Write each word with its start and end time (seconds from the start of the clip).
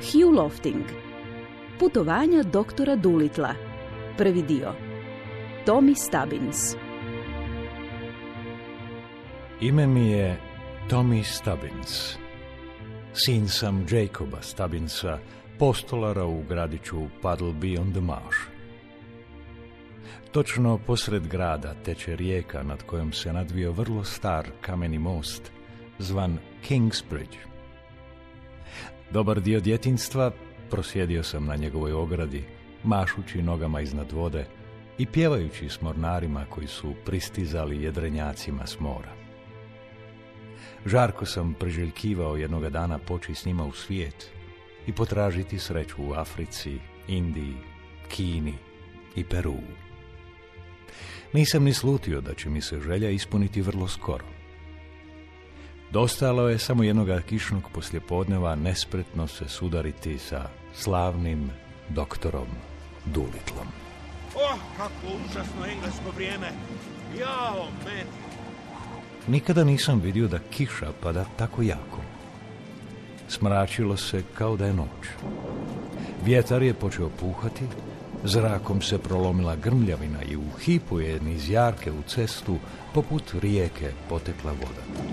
Hugh 0.00 0.34
Lofting 0.34 0.84
Putovanja 1.78 2.42
doktora 2.42 2.96
Dulitla 2.96 3.54
Prvi 4.16 4.42
dio 4.42 4.72
Tommy 5.66 5.94
Stubbins 5.94 6.76
Ime 9.60 9.86
mi 9.86 10.10
je 10.10 10.40
Tommy 10.88 11.22
Stubbins. 11.22 12.18
Sin 13.12 13.48
sam 13.48 13.86
Jacoba 13.90 14.42
Stubbinsa, 14.42 15.18
postolara 15.58 16.24
u 16.24 16.42
gradiću 16.48 17.00
Puddleby 17.22 17.80
on 17.80 17.92
the 17.92 18.00
Marsh. 18.00 18.38
Točno 20.32 20.78
posred 20.86 21.26
grada 21.26 21.74
teče 21.84 22.16
rijeka 22.16 22.62
nad 22.62 22.82
kojom 22.82 23.12
se 23.12 23.32
nadvio 23.32 23.72
vrlo 23.72 24.04
star 24.04 24.46
kameni 24.60 24.98
most, 24.98 25.52
zvan 25.98 26.38
Kingsbridge. 26.62 27.49
Dobar 29.12 29.40
dio 29.40 29.60
djetinstva 29.60 30.32
prosjedio 30.70 31.22
sam 31.22 31.44
na 31.44 31.56
njegovoj 31.56 31.92
ogradi, 31.92 32.44
mašući 32.84 33.42
nogama 33.42 33.80
iznad 33.80 34.12
vode 34.12 34.46
i 34.98 35.06
pjevajući 35.06 35.68
s 35.68 35.80
mornarima 35.80 36.44
koji 36.50 36.66
su 36.66 36.94
pristizali 37.04 37.82
jedrenjacima 37.82 38.66
s 38.66 38.80
mora. 38.80 39.12
Žarko 40.86 41.26
sam 41.26 41.54
priželjkivao 41.54 42.36
jednoga 42.36 42.70
dana 42.70 42.98
poći 42.98 43.34
s 43.34 43.44
njima 43.44 43.64
u 43.64 43.72
svijet 43.72 44.30
i 44.86 44.92
potražiti 44.92 45.58
sreću 45.58 46.02
u 46.02 46.12
Africi, 46.12 46.78
Indiji, 47.08 47.56
Kini 48.08 48.54
i 49.16 49.24
Peru. 49.24 49.58
Nisam 51.32 51.64
ni 51.64 51.74
slutio 51.74 52.20
da 52.20 52.34
će 52.34 52.50
mi 52.50 52.60
se 52.60 52.80
želja 52.80 53.10
ispuniti 53.10 53.62
vrlo 53.62 53.88
skoro. 53.88 54.39
Dostalo 55.92 56.48
je 56.48 56.58
samo 56.58 56.82
jednoga 56.82 57.20
kišnog 57.20 57.62
poslijepodneva 57.74 58.54
nespretno 58.54 59.26
se 59.26 59.48
sudariti 59.48 60.18
sa 60.18 60.48
slavnim 60.74 61.50
doktorom 61.88 62.46
Dulitlom. 63.04 63.66
Oh, 64.34 64.58
kako 64.76 65.06
užasno 65.24 65.66
englesko 65.72 66.10
vrijeme. 66.16 66.46
Jao, 67.18 67.66
meni. 67.84 68.10
Nikada 69.28 69.64
nisam 69.64 70.00
vidio 70.00 70.28
da 70.28 70.38
kiša 70.38 70.92
pada 71.02 71.24
tako 71.36 71.62
jako. 71.62 72.00
Smračilo 73.28 73.96
se 73.96 74.22
kao 74.34 74.56
da 74.56 74.66
je 74.66 74.72
noć. 74.72 75.06
Vjetar 76.24 76.62
je 76.62 76.74
počeo 76.74 77.08
puhati, 77.20 77.64
zrakom 78.24 78.82
se 78.82 78.98
prolomila 78.98 79.56
grmljavina 79.56 80.22
i 80.22 80.36
u 80.36 80.44
hipu 80.60 81.00
je 81.00 81.20
niz 81.20 81.50
jarke 81.50 81.92
u 81.92 82.02
cestu 82.02 82.56
poput 82.94 83.34
rijeke 83.42 83.92
potekla 84.08 84.52
voda. 84.52 85.10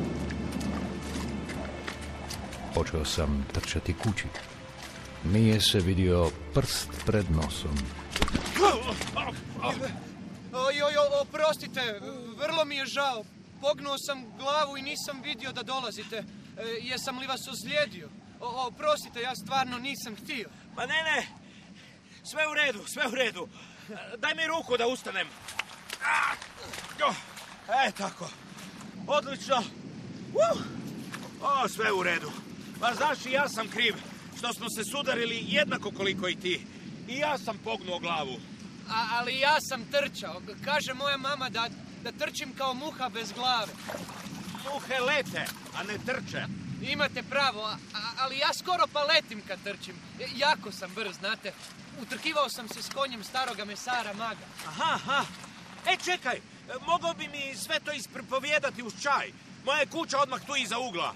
Počeo 2.77 3.05
sam 3.05 3.45
trčati 3.53 3.93
kući. 3.93 4.25
Nije 5.23 5.61
se 5.61 5.79
vidio 5.79 6.31
prst 6.53 6.89
pred 7.05 7.31
nosom. 7.31 7.77
Oj, 10.53 10.81
oj, 10.83 10.97
oj, 10.97 11.21
oprostite, 11.21 11.99
vrlo 12.37 12.65
mi 12.65 12.75
je 12.75 12.85
žao. 12.85 13.23
Pognuo 13.61 13.97
sam 13.97 14.25
glavu 14.37 14.77
i 14.77 14.81
nisam 14.81 15.21
vidio 15.23 15.51
da 15.51 15.63
dolazite. 15.63 16.17
E, 16.17 16.23
jesam 16.81 17.19
li 17.19 17.27
vas 17.27 17.47
ozlijedio? 17.47 18.09
O, 18.39 18.67
oprostite, 18.67 19.21
ja 19.21 19.35
stvarno 19.35 19.77
nisam 19.77 20.15
htio. 20.15 20.49
Pa 20.75 20.85
ne, 20.85 21.03
ne. 21.03 21.27
Sve 22.23 22.47
u 22.47 22.53
redu, 22.53 22.83
sve 22.87 23.07
u 23.07 23.15
redu. 23.15 23.47
Daj 24.17 24.35
mi 24.35 24.47
ruku 24.47 24.77
da 24.77 24.87
ustanem. 24.87 25.27
E, 27.87 27.91
tako. 27.91 28.29
Odlično. 29.07 29.57
Uh, 30.33 30.61
O, 31.41 31.67
sve 31.67 31.91
u 31.91 32.03
redu. 32.03 32.31
Pa 32.79 32.93
znaš, 32.93 33.25
i 33.25 33.31
ja 33.31 33.49
sam 33.49 33.67
kriv 33.67 33.95
što 34.37 34.53
smo 34.53 34.69
se 34.69 34.83
sudarili 34.85 35.43
jednako 35.47 35.91
koliko 35.91 36.27
i 36.27 36.35
ti. 36.35 36.61
I 37.07 37.17
ja 37.17 37.37
sam 37.37 37.57
pognuo 37.57 37.99
glavu. 37.99 38.37
A, 38.89 39.07
ali 39.11 39.39
ja 39.39 39.57
sam 39.61 39.85
trčao. 39.85 40.41
Kaže 40.65 40.93
moja 40.93 41.17
mama 41.17 41.49
da, 41.49 41.69
da 42.03 42.11
trčim 42.11 42.53
kao 42.57 42.73
muha 42.73 43.09
bez 43.09 43.31
glave. 43.31 43.73
Muhe 44.65 44.99
lete, 44.99 45.45
a 45.75 45.83
ne 45.83 45.97
trče. 46.05 46.43
Imate 46.83 47.23
pravo, 47.23 47.61
a- 47.61 47.77
a- 47.93 48.11
ali 48.17 48.37
ja 48.37 48.53
skoro 48.53 48.83
pa 48.93 49.03
letim 49.03 49.41
kad 49.47 49.59
trčim. 49.63 49.95
E, 50.19 50.25
Jako 50.35 50.71
sam 50.71 50.91
brz, 50.95 51.15
znate. 51.15 51.53
Utrkivao 52.01 52.49
sam 52.49 52.67
se 52.67 52.83
s 52.83 52.89
konjem 52.89 53.23
staroga 53.23 53.65
mesara 53.65 54.13
Maga. 54.13 54.45
Aha, 54.67 54.93
aha. 54.93 55.25
E, 55.85 55.97
čekaj, 56.05 56.39
mogao 56.87 57.13
bi 57.13 57.27
mi 57.27 57.55
sve 57.55 57.79
to 57.79 57.91
ispripovijedati 57.91 58.83
uz 58.83 58.93
čaj. 59.01 59.31
Moja 59.65 59.79
je 59.79 59.85
kuća 59.85 60.17
odmah 60.19 60.41
tu 60.41 60.55
iza 60.55 60.77
ugla. 60.79 61.13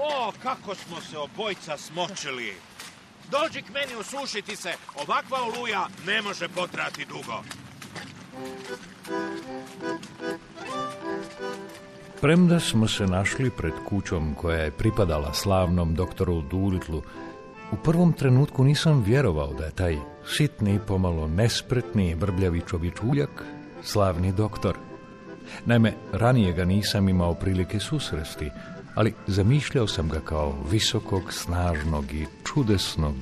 O, 0.00 0.32
kako 0.42 0.74
smo 0.74 1.00
se 1.00 1.18
obojca 1.18 1.76
smočili. 1.76 2.54
Dođi 3.30 3.62
k 3.62 3.72
meni 3.74 3.94
osušiti 4.00 4.56
se. 4.56 4.72
Ovakva 4.96 5.38
oluja 5.42 5.86
ne 6.06 6.22
može 6.22 6.48
potrati 6.48 7.04
dugo. 7.04 7.42
Premda 12.20 12.60
smo 12.60 12.88
se 12.88 13.06
našli 13.06 13.50
pred 13.50 13.72
kućom 13.88 14.34
koja 14.34 14.58
je 14.58 14.70
pripadala 14.70 15.34
slavnom 15.34 15.94
doktoru 15.94 16.40
Dulitlu, 16.40 17.02
u 17.72 17.76
prvom 17.76 18.12
trenutku 18.12 18.64
nisam 18.64 19.02
vjerovao 19.02 19.52
da 19.52 19.64
je 19.64 19.70
taj 19.70 19.98
sitni, 20.26 20.80
pomalo 20.86 21.28
nespretni, 21.28 22.14
vrbljavi 22.14 22.62
čovječuljak 22.68 23.44
slavni 23.82 24.32
doktor. 24.32 24.76
Naime, 25.64 25.92
ranije 26.12 26.52
ga 26.52 26.64
nisam 26.64 27.08
imao 27.08 27.34
prilike 27.34 27.80
susresti, 27.80 28.50
ali 28.98 29.14
zamišljao 29.26 29.86
sam 29.86 30.08
ga 30.08 30.20
kao 30.20 30.54
visokog, 30.70 31.32
snažnog 31.32 32.12
i 32.12 32.26
čudesnog, 32.44 33.14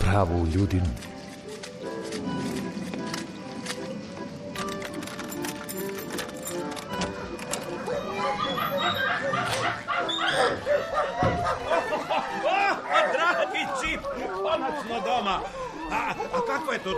pravu 0.00 0.46
ljudinu. 0.54 0.90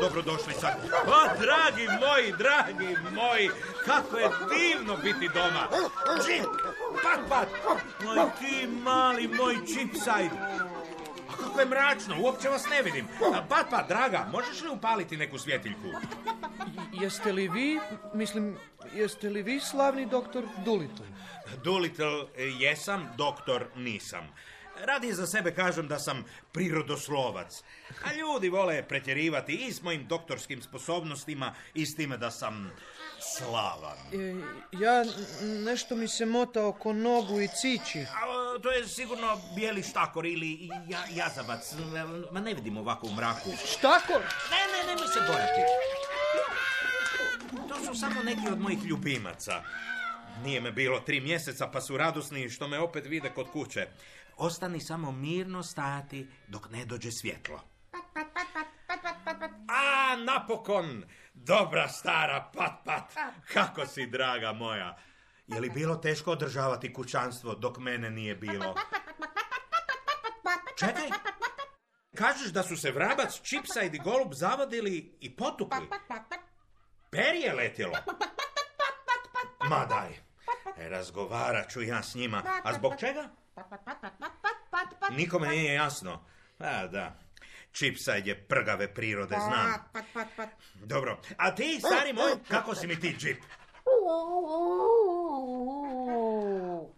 Dobrodošlica? 0.01 0.69
O, 1.07 1.21
dragi 1.41 1.87
moji, 2.01 2.33
dragi 2.39 2.97
moji, 3.15 3.49
kako 3.87 4.17
je 4.17 4.29
divno 4.29 4.97
biti 4.97 5.29
doma. 5.35 5.65
Čip, 6.27 6.47
pat. 7.29 7.49
Moj 8.05 8.31
ti 8.41 8.67
mali, 8.67 9.29
moj 9.29 9.57
Čipsajd. 9.67 10.31
A 11.29 11.37
kako 11.37 11.61
je 11.61 11.67
mračno, 11.67 12.17
uopće 12.21 12.49
vas 12.49 12.69
ne 12.71 12.83
vidim. 12.83 13.07
Pat, 13.49 13.71
pat, 13.71 13.89
draga, 13.89 14.29
možeš 14.33 14.63
li 14.63 14.69
upaliti 14.69 15.17
neku 15.17 15.39
svjetiljku? 15.39 15.89
Jeste 16.93 17.33
li 17.33 17.49
vi, 17.49 17.81
mislim, 18.15 18.57
jeste 18.95 19.29
li 19.29 19.43
vi 19.43 19.61
slavni 19.61 20.07
doktor 20.07 20.45
Doolittle? 20.65 21.07
Doolittle 21.65 22.27
e, 22.37 22.45
jesam, 22.45 23.09
doktor 23.17 23.67
nisam. 23.77 24.29
Radi 24.85 25.13
za 25.13 25.27
sebe 25.27 25.55
kažem 25.55 25.89
da 25.89 25.99
sam 25.99 26.25
prirodoslovac. 26.53 27.63
A 28.05 28.15
ljudi 28.15 28.49
vole 28.49 28.83
pretjerivati 28.89 29.55
i 29.55 29.73
s 29.73 29.83
mojim 29.83 30.07
doktorskim 30.07 30.63
sposobnostima 30.63 31.55
i 31.75 31.87
s 31.87 31.97
time 31.97 32.17
da 32.17 32.31
sam 32.31 32.71
slavan. 33.21 33.99
E, 34.13 34.35
ja, 34.73 35.05
nešto 35.65 35.97
mi 35.97 36.09
se 36.09 36.27
mota 36.27 36.67
oko 36.67 36.93
nogu 36.93 37.41
i 37.41 37.49
cići. 37.49 38.01
A, 38.01 38.59
to 38.63 38.71
je 38.71 38.89
sigurno 38.89 39.41
bijeli 39.55 39.83
štakor 39.83 40.27
ili 40.27 40.69
ja, 40.89 40.99
jazavac. 41.11 41.75
Ma 42.33 42.41
ne 42.41 42.55
vidim 42.55 42.77
ovako 42.77 43.07
u 43.07 43.13
mraku. 43.13 43.51
Štakor? 43.67 44.21
Ne, 44.51 44.63
ne, 44.73 44.87
nemoj 44.87 45.09
se 45.09 45.21
bojati. 45.21 45.61
To 47.69 47.85
su 47.85 48.01
samo 48.01 48.23
neki 48.23 48.49
od 48.53 48.61
mojih 48.61 48.85
ljubimaca. 48.85 49.63
Nije 50.45 50.61
me 50.61 50.73
bilo 50.73 51.01
tri 51.01 51.21
mjeseca 51.21 51.67
pa 51.73 51.81
su 51.81 51.97
radosni 51.97 52.51
što 52.51 52.69
me 52.69 52.79
opet 52.79 53.07
vide 53.07 53.31
kod 53.31 53.51
kuće. 53.51 53.87
Ostani 54.37 54.81
samo 54.81 55.13
mirno 55.13 55.63
stajati 55.63 56.29
dok 56.49 56.71
ne 56.71 56.85
dođe 56.85 57.13
svjetlo. 57.13 57.61
A, 60.09 60.17
napokon! 60.17 61.05
Dobra 61.35 61.89
stara 61.89 62.51
pat 62.55 62.85
pat! 62.85 63.13
Kako 63.53 63.87
si, 63.87 64.07
draga 64.07 64.53
moja! 64.53 64.97
Je 65.47 65.61
li 65.61 65.71
bilo 65.71 65.97
teško 65.97 66.33
održavati 66.33 66.93
kućanstvo 66.93 67.55
dok 67.55 67.79
mene 67.79 68.11
nije 68.11 68.35
bilo? 68.35 68.75
Čekaj! 70.79 71.09
Kažeš 72.17 72.53
da 72.53 72.63
su 72.63 72.77
se 72.77 72.91
vrabac, 72.91 73.41
čipsajd 73.43 73.95
i 73.95 73.99
golub 73.99 74.33
zavadili 74.33 75.17
i 75.21 75.37
potukli? 75.37 75.89
Perje 77.11 77.53
letjelo? 77.53 77.99
Ma 79.69 79.87
daj, 79.87 80.11
e, 80.77 80.89
razgovarat 80.89 81.71
ću 81.71 81.83
ja 81.83 82.03
s 82.03 82.15
njima. 82.15 82.43
A 82.65 82.73
zbog 82.73 82.93
čega? 82.99 83.29
Nikome 85.11 85.49
nije 85.49 85.75
jasno. 85.75 86.25
A 86.59 86.87
da, 86.87 87.19
čipsajd 87.73 88.27
je 88.27 88.47
prgave 88.49 88.95
prirode, 88.95 89.37
znam. 89.49 89.73
Dobro, 90.75 91.21
a 91.37 91.55
ti, 91.55 91.81
stari 91.81 92.13
moj, 92.13 92.33
kako 92.49 92.75
si 92.75 92.87
mi 92.87 93.01
ti, 93.01 93.21
čip? 93.21 93.43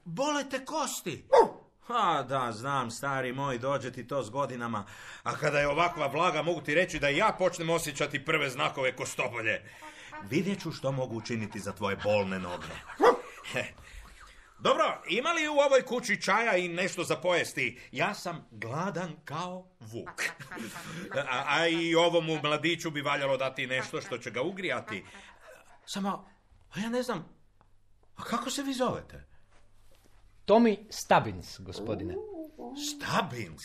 Bole 0.04 0.48
te 0.50 0.64
kosti. 0.64 1.24
A 1.88 2.22
da, 2.22 2.52
znam, 2.52 2.90
stari 2.90 3.32
moj, 3.32 3.58
dođe 3.58 3.92
ti 3.92 4.06
to 4.06 4.22
s 4.22 4.30
godinama. 4.30 4.86
A 5.22 5.36
kada 5.36 5.58
je 5.58 5.68
ovakva 5.68 6.06
vlaga, 6.06 6.42
mogu 6.42 6.60
ti 6.60 6.74
reći 6.74 6.98
da 6.98 7.08
ja 7.08 7.36
počnem 7.38 7.70
osjećati 7.70 8.24
prve 8.24 8.50
znakove 8.50 8.96
kostobolje. 8.96 9.62
Vidjet 10.30 10.62
ću 10.62 10.72
što 10.72 10.92
mogu 10.92 11.16
učiniti 11.16 11.60
za 11.60 11.72
tvoje 11.72 11.96
bolne 12.04 12.38
noge. 12.38 12.66
Dobro, 14.60 15.02
ima 15.08 15.32
li 15.32 15.48
u 15.48 15.52
ovoj 15.52 15.82
kući 15.82 16.22
čaja 16.22 16.56
i 16.56 16.68
nešto 16.68 17.04
za 17.04 17.16
pojesti? 17.16 17.80
Ja 17.92 18.14
sam 18.14 18.48
gladan 18.50 19.16
kao 19.24 19.68
vuk. 19.80 20.22
A, 21.30 21.44
a 21.46 21.68
i 21.68 21.94
ovomu 21.94 22.38
mladiću 22.42 22.90
bi 22.90 23.00
valjalo 23.00 23.36
dati 23.36 23.66
nešto 23.66 24.00
što 24.00 24.18
će 24.18 24.30
ga 24.30 24.42
ugrijati. 24.42 25.04
Samo, 25.86 26.28
a 26.74 26.80
ja 26.80 26.88
ne 26.88 27.02
znam, 27.02 27.28
a 28.16 28.22
kako 28.22 28.50
se 28.50 28.62
vi 28.62 28.72
zovete? 28.72 29.26
Tommy 30.46 30.76
Stubbins, 30.90 31.60
gospodine. 31.60 32.14
Stubbins? 32.90 33.62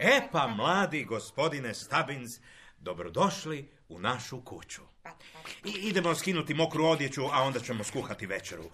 E 0.00 0.28
pa, 0.32 0.46
mladi 0.46 1.04
gospodine 1.04 1.74
Stubbins, 1.74 2.30
dobrodošli 2.78 3.70
u 3.88 3.98
našu 3.98 4.44
kuću. 4.44 4.82
I 5.64 5.70
idemo 5.70 6.14
skinuti 6.14 6.54
mokru 6.54 6.84
odjeću, 6.84 7.22
a 7.32 7.42
onda 7.42 7.60
ćemo 7.60 7.84
skuhati 7.84 8.26
večeru. 8.26 8.70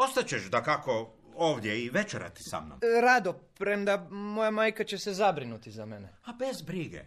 Ostaćeš 0.00 0.50
da 0.50 0.62
kako 0.62 1.12
ovdje 1.36 1.84
i 1.84 1.90
večerati 1.90 2.42
sa 2.42 2.60
mnom. 2.60 2.80
Rado, 3.02 3.32
premda 3.32 4.06
moja 4.10 4.50
majka 4.50 4.84
će 4.84 4.98
se 4.98 5.12
zabrinuti 5.12 5.70
za 5.70 5.86
mene. 5.86 6.08
A 6.24 6.32
bez 6.32 6.62
brige. 6.62 7.04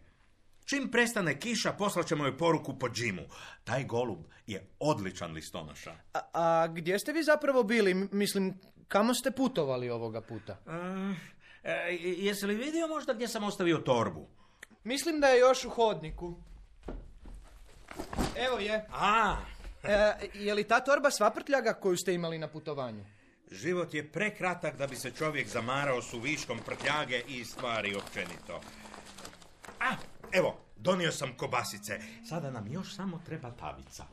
Čim 0.66 0.92
prestane 0.92 1.40
kiša, 1.40 1.74
poslaćemo 1.74 2.26
joj 2.26 2.38
poruku 2.38 2.80
po 2.80 2.90
džimu. 2.90 3.22
Taj 3.64 3.84
golub 3.84 4.20
je 4.48 4.68
odličan 4.80 5.32
listonoša. 5.32 5.96
A, 6.14 6.20
a 6.34 6.68
gdje 6.68 7.00
ste 7.00 7.14
vi 7.14 7.24
zapravo 7.24 7.64
bili? 7.64 7.94
Mislim, 7.94 8.60
kamo 8.88 9.14
ste 9.14 9.32
putovali 9.32 9.90
ovoga 9.90 10.22
puta? 10.22 10.58
E, 11.64 11.72
e, 11.72 11.98
jesi 12.00 12.46
li 12.46 12.56
vidio 12.56 12.88
možda 12.88 13.14
gdje 13.14 13.28
sam 13.28 13.44
ostavio 13.44 13.78
torbu? 13.78 14.28
Mislim 14.84 15.20
da 15.20 15.28
je 15.28 15.40
još 15.40 15.66
u 15.66 15.70
hodniku. 15.70 16.36
Evo 18.36 18.60
je. 18.60 18.86
A, 18.92 19.36
E, 19.84 20.14
je 20.34 20.54
li 20.54 20.64
ta 20.64 20.80
torba 20.80 21.12
sva 21.12 21.30
prtljaga 21.30 21.74
koju 21.74 21.98
ste 21.98 22.14
imali 22.14 22.38
na 22.38 22.48
putovanju? 22.48 23.06
život 23.54 23.94
je 23.94 24.12
prekratak 24.12 24.78
da 24.78 24.88
bi 24.88 24.96
se 24.96 25.12
čovjek 25.12 25.48
zamarao 25.48 26.02
su 26.02 26.20
viškom 26.20 26.60
prtljage 26.66 27.22
i 27.28 27.46
stvari 27.46 27.96
općenito. 27.96 28.62
A, 29.80 29.96
evo, 30.32 30.60
donio 30.78 31.12
sam 31.12 31.34
kobasice. 31.38 32.00
Sada 32.30 32.52
nam 32.52 32.68
još 32.68 32.96
samo 32.96 33.22
treba 33.26 33.52
tavica. 33.52 34.06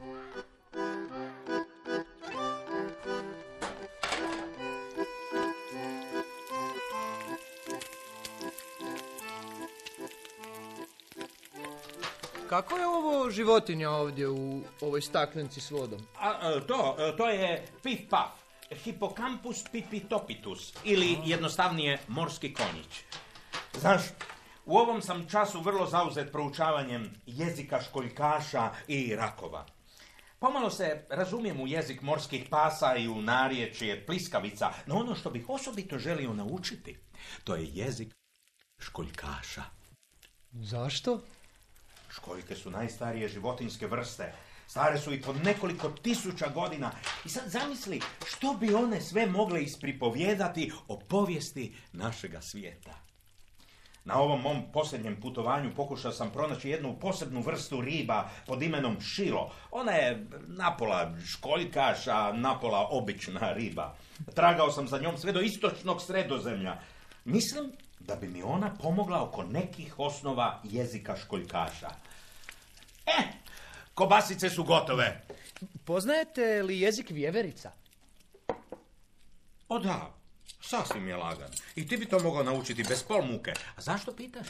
Kako 12.51 12.77
je 12.77 12.87
ovo 12.87 13.31
životinja 13.31 13.91
ovdje 13.91 14.29
u 14.29 14.63
ovoj 14.81 15.03
staklenci 15.03 15.61
s 15.61 15.71
vodom? 15.71 16.01
A, 16.21 16.31
e, 16.31 16.67
to, 16.67 16.97
e, 16.99 17.17
to 17.17 17.29
je 17.29 17.67
pif 17.83 18.01
paf. 18.11 18.31
Hippocampus 18.71 19.65
pipitopitus 19.73 20.75
ili 20.85 21.19
jednostavnije 21.25 21.99
morski 22.09 22.55
konjić. 22.55 23.03
Znaš, 23.81 24.03
u 24.67 24.79
ovom 24.79 25.03
sam 25.03 25.29
času 25.29 25.61
vrlo 25.61 25.87
zauzet 25.87 26.33
proučavanjem 26.33 27.11
jezika 27.27 27.83
školjkaša 27.83 28.71
i 28.89 29.17
rakova. 29.17 29.67
Pomalo 30.39 30.71
se 30.71 31.07
razumijem 31.11 31.61
u 31.61 31.67
jezik 31.67 32.03
morskih 32.03 32.47
pasa 32.51 32.97
i 32.97 33.09
u 33.09 33.23
narječje 33.23 34.07
pliskavica, 34.07 34.73
no 34.87 34.97
ono 34.97 35.15
što 35.15 35.31
bih 35.31 35.49
osobito 35.49 35.99
želio 35.99 36.35
naučiti, 36.35 36.97
to 37.45 37.55
je 37.55 37.71
jezik 37.73 38.15
školjkaša. 38.79 39.63
Zašto? 40.53 41.21
Školjke 42.21 42.57
su 42.57 42.71
najstarije 42.71 43.29
životinske 43.29 43.87
vrste. 43.87 44.33
Stare 44.67 44.99
su 44.99 45.15
i 45.15 45.23
po 45.23 45.33
nekoliko 45.33 45.89
tisuća 45.89 46.49
godina. 46.49 46.91
I 47.25 47.29
sad 47.29 47.51
zamisli 47.51 48.01
što 48.27 48.55
bi 48.55 48.75
one 48.75 49.01
sve 49.01 49.27
mogle 49.27 49.63
ispripovjedati 49.63 50.73
o 50.89 50.99
povijesti 50.99 51.77
našega 51.93 52.41
svijeta. 52.41 52.95
Na 54.05 54.21
ovom 54.21 54.41
mom 54.41 54.63
posljednjem 54.73 55.21
putovanju 55.21 55.75
pokušao 55.77 56.13
sam 56.13 56.31
pronaći 56.31 56.71
jednu 56.71 56.99
posebnu 57.01 57.41
vrstu 57.41 57.81
riba 57.81 58.29
pod 58.47 58.63
imenom 58.63 59.01
šilo. 59.01 59.53
Ona 59.71 59.93
je 59.93 60.27
napola 60.47 61.17
školjkaš, 61.27 62.07
a 62.07 62.33
napola 62.33 62.89
obična 62.91 63.53
riba. 63.53 63.97
Tragao 64.35 64.71
sam 64.71 64.89
za 64.89 64.99
njom 64.99 65.19
sve 65.19 65.33
do 65.33 65.41
istočnog 65.41 66.03
sredozemlja. 66.03 66.81
Mislim 67.25 67.73
da 68.01 68.17
bi 68.17 68.29
mi 68.29 68.43
ona 68.43 68.75
pomogla 68.83 69.23
oko 69.23 69.43
nekih 69.43 69.99
osnova 69.99 70.61
jezika 70.65 71.17
školjkaša. 71.17 71.89
E, 73.19 73.23
kobasice 73.95 74.51
su 74.51 74.65
gotove. 74.65 75.23
Poznajete 75.85 76.63
li 76.63 76.81
jezik 76.81 77.11
vjeverica? 77.11 77.73
O 79.69 79.79
da, 79.79 80.15
sasvim 80.61 81.09
je 81.09 81.17
lagan. 81.17 81.49
I 81.77 81.89
ti 81.89 81.97
bi 81.97 82.07
to 82.07 82.19
mogao 82.19 82.43
naučiti 82.43 82.85
bez 82.89 83.03
pol 83.03 83.23
muke. 83.23 83.53
A 83.77 83.81
zašto 83.81 84.13
pitaš? 84.17 84.47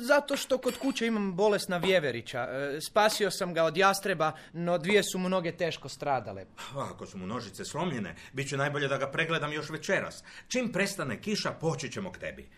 Zato 0.00 0.36
što 0.36 0.58
kod 0.58 0.78
kuće 0.78 1.06
imam 1.06 1.34
bolesna 1.36 1.76
vjeverića. 1.76 2.40
E, 2.40 2.78
Spasio 2.80 3.30
sam 3.30 3.54
ga 3.54 3.64
od 3.64 3.76
jastreba, 3.76 4.32
no 4.52 4.78
dvije 4.78 5.02
su 5.02 5.18
mu 5.18 5.28
noge 5.28 5.52
teško 5.56 5.88
stradale. 5.88 6.46
Ako 6.74 7.06
su 7.06 7.18
mu 7.18 7.26
nožice 7.26 7.64
slomljene, 7.64 8.14
bit 8.32 8.48
će 8.48 8.56
najbolje 8.56 8.88
da 8.88 8.98
ga 8.98 9.10
pregledam 9.10 9.52
još 9.52 9.70
večeras. 9.70 10.24
Čim 10.48 10.72
prestane 10.72 11.20
kiša, 11.20 11.50
poći 11.50 11.92
ćemo 11.92 12.12
k 12.12 12.18
tebi. 12.18 12.48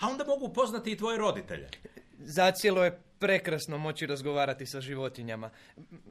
A 0.00 0.08
onda 0.08 0.24
mogu 0.24 0.46
upoznati 0.46 0.92
i 0.92 0.96
tvoje 0.96 1.18
roditelje. 1.18 1.68
Zacijelo 2.24 2.84
je 2.84 3.00
prekrasno 3.18 3.78
moći 3.78 4.06
razgovarati 4.06 4.66
sa 4.66 4.80
životinjama. 4.80 5.50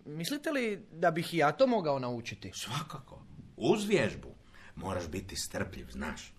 Mislite 0.05 0.51
li 0.51 0.85
da 0.91 1.11
bih 1.11 1.33
i 1.33 1.37
ja 1.37 1.51
to 1.51 1.67
mogao 1.67 1.99
naučiti? 1.99 2.51
Svakako. 2.55 3.21
Uz 3.57 3.87
vježbu. 3.87 4.35
Moraš 4.75 5.07
biti 5.07 5.35
strpljiv, 5.35 5.87
znaš. 5.91 6.33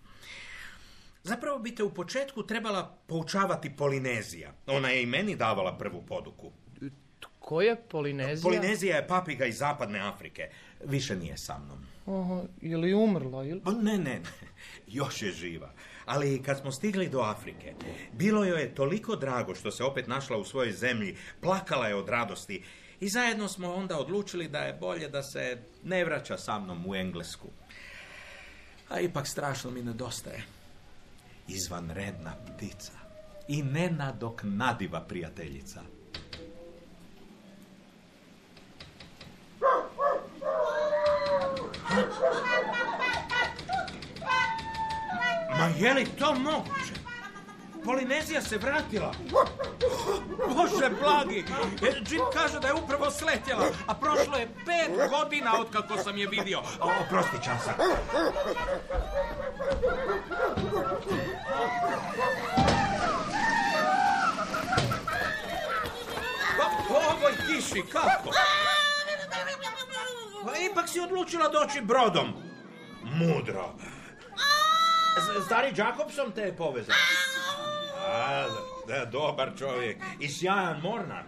Zapravo 1.23 1.59
bi 1.59 1.75
te 1.75 1.83
u 1.83 1.93
početku 1.93 2.43
trebala 2.45 2.97
poučavati 3.07 3.75
Polinezija. 3.75 4.53
Ona 4.67 4.89
je 4.89 5.03
i 5.03 5.05
meni 5.05 5.35
davala 5.35 5.77
prvu 5.77 6.01
poduku. 6.01 6.51
Tko 7.19 7.61
je 7.61 7.75
Polinezija? 7.75 8.43
Polinezija 8.43 8.95
je 8.95 9.07
papiga 9.07 9.45
iz 9.45 9.57
zapadne 9.57 9.99
Afrike. 9.99 10.49
Više 10.85 11.15
nije 11.15 11.37
sa 11.37 11.59
mnom. 11.59 11.85
Oho, 12.05 12.43
je 12.61 12.77
li 12.77 12.93
umrla? 12.93 13.45
Ili... 13.45 13.61
Pa 13.61 13.71
Ne, 13.71 13.97
ne, 13.97 13.97
ne, 13.97 14.21
još 14.87 15.21
je 15.21 15.31
živa. 15.31 15.73
Ali 16.11 16.43
kad 16.43 16.59
smo 16.59 16.71
stigli 16.71 17.09
do 17.09 17.19
Afrike, 17.19 17.73
bilo 18.11 18.45
joj 18.45 18.61
je 18.61 18.75
toliko 18.75 19.15
drago 19.15 19.55
što 19.55 19.71
se 19.71 19.83
opet 19.83 20.07
našla 20.07 20.37
u 20.37 20.45
svojoj 20.45 20.71
zemlji, 20.71 21.17
plakala 21.41 21.87
je 21.87 21.95
od 21.95 22.09
radosti 22.09 22.63
i 22.99 23.09
zajedno 23.09 23.47
smo 23.47 23.73
onda 23.73 23.99
odlučili 23.99 24.47
da 24.47 24.59
je 24.59 24.73
bolje 24.73 25.07
da 25.07 25.23
se 25.23 25.57
ne 25.83 26.05
vraća 26.05 26.37
sa 26.37 26.59
mnom 26.59 26.87
u 26.87 26.95
Englesku. 26.95 27.47
A 28.89 28.99
ipak 28.99 29.27
strašno 29.27 29.71
mi 29.71 29.81
nedostaje. 29.81 30.43
Izvanredna 31.47 32.35
ptica 32.45 32.93
i 33.47 33.63
nenadoknadiva 33.63 35.01
prijateljica. 35.01 35.81
Ma 45.61 45.67
je 45.67 45.93
li 45.93 46.05
to 46.05 46.33
moguće? 46.33 46.93
Polinezija 47.85 48.41
se 48.41 48.57
vratila. 48.57 49.13
Bože 50.47 50.89
blagi, 51.01 51.45
e, 51.81 52.01
Jim 52.09 52.21
kaže 52.33 52.59
da 52.59 52.67
je 52.67 52.73
upravo 52.73 53.11
sletjela, 53.11 53.65
a 53.87 53.93
prošlo 53.93 54.37
je 54.37 54.47
pet 54.65 55.09
godina 55.09 55.59
od 55.59 55.67
kako 55.71 55.97
sam 55.97 56.17
je 56.17 56.27
vidio. 56.27 56.59
Oprosti 56.79 57.37
časa. 57.43 57.73
Pa 66.57 66.65
po 66.87 66.93
ovoj 66.93 67.33
kiši, 67.47 67.83
kako? 67.91 68.31
Pa 70.45 70.57
ipak 70.71 70.89
si 70.89 70.99
odlučila 70.99 71.47
doći 71.47 71.81
brodom. 71.81 72.33
Mudro. 73.03 73.73
Z- 75.17 75.45
Stari 75.45 75.73
Jacobson 75.75 76.31
te 76.31 76.41
je 76.41 76.57
povezao. 76.57 76.95
A, 78.07 78.45
da, 78.87 79.05
dobar 79.05 79.51
čovjek. 79.59 79.97
I 80.19 80.29
sjajan 80.29 80.79
mornar. 80.81 81.23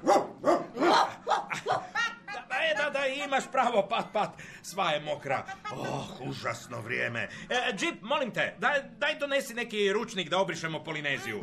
Da, 2.49 2.55
e, 2.63 2.75
da, 2.77 2.89
da, 2.89 3.07
imaš 3.07 3.43
pravo, 3.51 3.87
pat, 3.89 4.05
pat. 4.13 4.29
Sva 4.61 4.91
je 4.91 4.99
mokra. 4.99 5.45
Oh, 5.71 6.05
užasno 6.21 6.81
vrijeme. 6.81 7.29
E, 7.49 7.55
Jeep, 7.79 8.01
molim 8.01 8.31
te, 8.31 8.55
daj, 8.59 8.81
daj 8.97 9.15
donesi 9.15 9.53
neki 9.53 9.93
ručnik 9.93 10.29
da 10.29 10.37
obrišemo 10.39 10.83
Polineziju. 10.83 11.41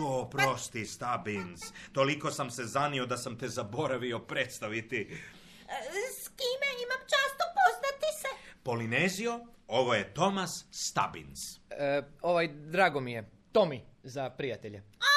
O, 0.00 0.28
prosti, 0.28 0.86
Stubbins. 0.86 1.60
Toliko 1.92 2.30
sam 2.30 2.50
se 2.50 2.64
zanio 2.64 3.06
da 3.06 3.16
sam 3.16 3.38
te 3.38 3.48
zaboravio 3.48 4.18
predstaviti. 4.18 5.20
S 6.14 6.28
kime 6.28 6.68
imam 6.84 7.00
čast 7.00 7.36
upoznati 7.36 8.20
se? 8.20 8.28
Polinezio, 8.62 9.40
ovo 9.70 9.94
je 9.94 10.14
Thomas 10.14 10.52
Stubbins. 10.70 11.40
E, 11.70 12.02
ovaj, 12.22 12.48
drago 12.48 13.00
mi 13.00 13.12
je. 13.12 13.30
Tomi, 13.52 13.78
za 14.02 14.30
prijatelje. 14.38 14.78
A, 14.78 15.14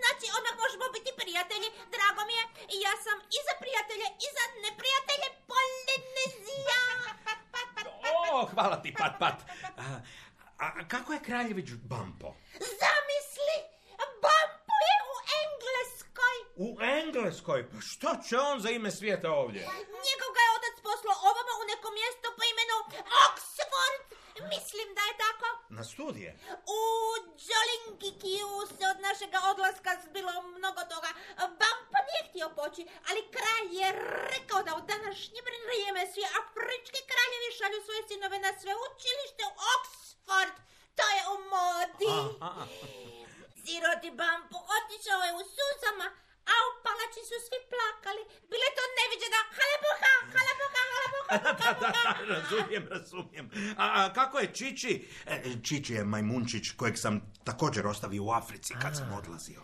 znači 0.00 0.26
odmah 0.38 0.54
možemo 0.64 0.86
biti 0.96 1.10
prijatelji. 1.22 1.68
Drago 1.94 2.22
mi 2.28 2.34
je. 2.40 2.44
Ja 2.86 2.94
sam 3.04 3.18
i 3.36 3.38
za 3.48 3.54
prijatelje 3.62 4.06
i 4.26 4.28
za 4.36 4.44
neprijatelje 4.64 5.28
Polinezija. 5.50 6.82
O, 8.32 8.46
hvala 8.52 8.82
ti, 8.82 8.94
Pat 8.98 9.14
Pat. 9.18 9.38
A, 9.76 9.84
a 10.58 10.88
kako 10.88 11.12
je 11.12 11.20
kraljević 11.28 11.68
Bampo? 11.90 12.34
Zamisli, 12.80 13.56
Bampo 14.24 14.76
je 14.88 14.96
u 15.12 15.14
Engleskoj. 15.42 16.36
U 16.66 16.68
Engleskoj? 17.00 17.70
Pa 17.70 17.76
što 17.80 18.08
će 18.28 18.36
on 18.38 18.60
za 18.60 18.70
ime 18.70 18.90
svijeta 18.90 19.30
ovdje? 19.32 19.60
Njegov 20.08 20.30
ga 20.36 20.42
je 20.46 20.56
poslao 20.88 21.18
ovamo 21.30 21.52
u 21.62 21.64
neko 21.72 21.88
mjesto 21.98 22.26
po 22.36 22.42
imenu 22.52 22.76
Oxford. 23.26 24.02
Mislim 24.54 24.88
da 24.96 25.02
je 25.08 25.14
tako. 25.24 25.48
Na 25.78 25.84
studije? 25.92 26.30
U 26.78 26.82
Džolinkikiju 27.42 28.50
se 28.76 28.84
od 28.92 28.98
našega 29.08 29.38
odlaska 29.52 29.90
zbilo 30.04 30.32
mnogo 30.56 30.82
toga. 30.92 31.10
Bampo 31.60 31.98
nije 32.08 32.22
htio 32.28 32.48
poći, 32.58 32.82
ali 33.08 33.30
kralj 33.34 33.68
je 33.80 33.88
rekao 34.34 34.60
da 34.66 34.72
u 34.78 34.86
današnje 34.92 35.40
vrijeme 35.48 36.02
svi 36.12 36.24
afrički 36.40 37.00
kraljevi 37.10 37.56
šalju 37.58 37.80
svoje 37.86 38.02
sinove 38.08 38.38
na 38.46 38.50
sveučilište 38.60 39.42
u 39.50 39.52
Oxford. 39.74 40.56
To 40.98 41.04
je 41.16 41.22
u 41.34 41.36
modi. 41.54 42.14
Siroti 43.62 44.10
Bampo 44.20 44.58
otišao 44.78 45.22
je 45.26 45.32
u 45.40 45.42
suzama, 45.56 46.06
a 46.52 46.54
u 46.68 46.70
palači 46.84 47.22
su 47.28 47.36
svi 47.46 47.58
plakali. 47.72 48.22
Bile 48.50 48.68
to 48.76 48.84
neviđena 48.98 49.40
halebuha, 49.56 50.12
halebuha, 50.34 50.77
da, 51.62 51.72
da, 51.80 51.92
da, 52.04 52.34
razumijem, 52.34 52.88
razumijem. 52.90 53.50
A, 53.76 54.04
a 54.04 54.12
kako 54.12 54.38
je 54.38 54.52
Čiči? 54.54 55.08
E, 55.26 55.42
Čiči 55.62 55.94
je 55.94 56.04
majmunčić 56.04 56.70
kojeg 56.70 56.98
sam 56.98 57.32
također 57.44 57.86
ostavio 57.86 58.24
u 58.24 58.30
Africi 58.30 58.74
kad 58.82 58.96
sam 58.96 59.12
odlazio. 59.12 59.60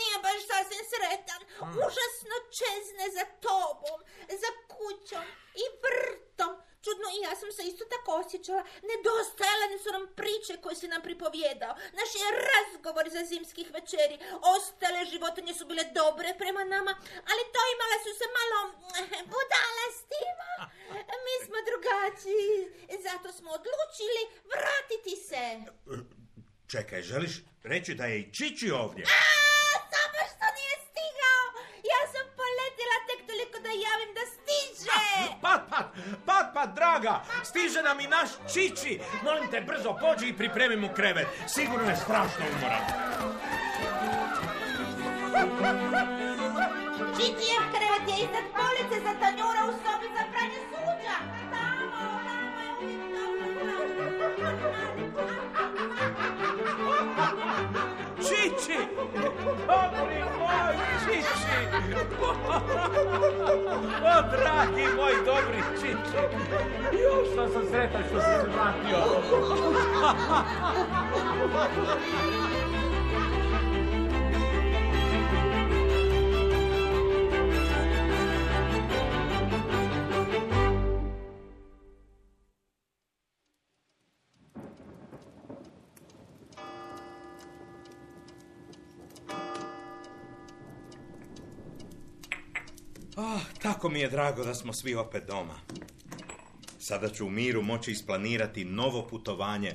Nije 0.00 0.16
baš 0.22 0.40
sasvim 0.50 0.84
sretan. 0.92 1.40
Užasno 1.84 2.36
čezne 2.58 3.06
za 3.16 3.24
tobom, 3.40 3.98
za 4.42 4.50
kućom 4.74 5.24
i 5.62 5.64
vrtom. 5.82 6.67
Čudno 6.84 7.06
i 7.16 7.18
ja 7.26 7.32
sam 7.40 7.50
se 7.56 7.62
isto 7.70 7.84
tako 7.94 8.10
osjećala. 8.22 8.62
Nedostajale 8.90 9.78
su 9.84 9.90
nam 9.96 10.04
priče 10.20 10.52
koje 10.62 10.76
si 10.80 10.88
nam 10.94 11.02
pripovjedao. 11.08 11.72
Naši 12.00 12.18
razgovori 12.50 13.10
za 13.16 13.22
zimskih 13.32 13.66
večeri. 13.76 14.16
Ostale 14.56 15.00
životinje 15.12 15.52
su 15.54 15.64
bile 15.70 15.84
dobre 16.00 16.28
prema 16.42 16.62
nama, 16.74 16.92
ali 17.30 17.42
to 17.54 17.60
imale 17.74 17.96
su 18.04 18.12
se 18.20 18.26
malo 18.38 18.58
eh, 19.00 19.22
budalastima. 19.34 20.50
Mi 21.24 21.34
smo 21.44 21.56
drugačiji. 21.70 22.52
Zato 23.06 23.28
smo 23.38 23.48
odlučili 23.58 24.22
vratiti 24.52 25.14
se. 25.28 25.44
Čekaj, 26.72 27.02
želiš 27.02 27.34
reći 27.62 27.94
da 27.94 28.04
je 28.06 28.18
i 28.20 28.32
Čiči 28.34 28.70
ovdje? 28.70 29.04
A, 29.04 29.22
samo 29.92 30.20
što 30.30 30.46
nije 30.58 30.74
stigao. 30.88 31.44
Ja 31.92 32.00
sam 32.12 32.26
poletila 32.40 32.96
tek 33.08 33.20
toliko 33.28 33.58
da 33.66 33.70
javim 33.86 34.10
da 34.18 34.24
stiže. 34.34 34.90
Pat, 35.42 35.62
pat, 35.70 35.86
pat, 36.26 36.46
pat, 36.54 36.70
draga! 36.98 37.22
Stiže 37.44 37.82
nam 37.82 38.00
i 38.00 38.06
naš 38.06 38.30
Čiči! 38.52 39.00
Molim 39.24 39.50
te, 39.50 39.60
brzo 39.60 39.96
pođi 40.00 40.28
i 40.28 40.36
pripremi 40.36 40.76
mu 40.76 40.88
krevet. 40.96 41.26
Sigurno 41.46 41.90
je 41.90 41.96
strašno 41.96 42.44
umoran. 42.56 42.84
Čičijev 47.16 47.62
krevet 47.74 48.04
je 48.08 48.24
iznad 48.24 48.46
police 48.58 48.96
za 49.04 49.12
tanjura 49.20 49.57
Čiči! 61.18 61.58
O, 64.02 64.14
dragi 64.30 64.86
moj 64.96 65.14
dobri 65.24 65.62
Čiči! 65.80 66.20
Jo, 67.02 67.24
što 67.32 67.48
sam 67.48 67.62
sretan 67.70 68.02
što 68.08 68.20
si 68.20 68.26
se 68.26 68.46
vratio. 68.54 68.98
Tako 93.88 93.94
mi 93.94 94.00
je 94.00 94.10
drago 94.10 94.44
da 94.44 94.54
smo 94.54 94.72
svi 94.72 94.94
opet 94.94 95.24
doma. 95.26 95.54
Sada 96.78 97.08
ću 97.08 97.26
u 97.26 97.30
miru 97.30 97.62
moći 97.62 97.90
isplanirati 97.90 98.64
novo 98.64 99.06
putovanje, 99.06 99.72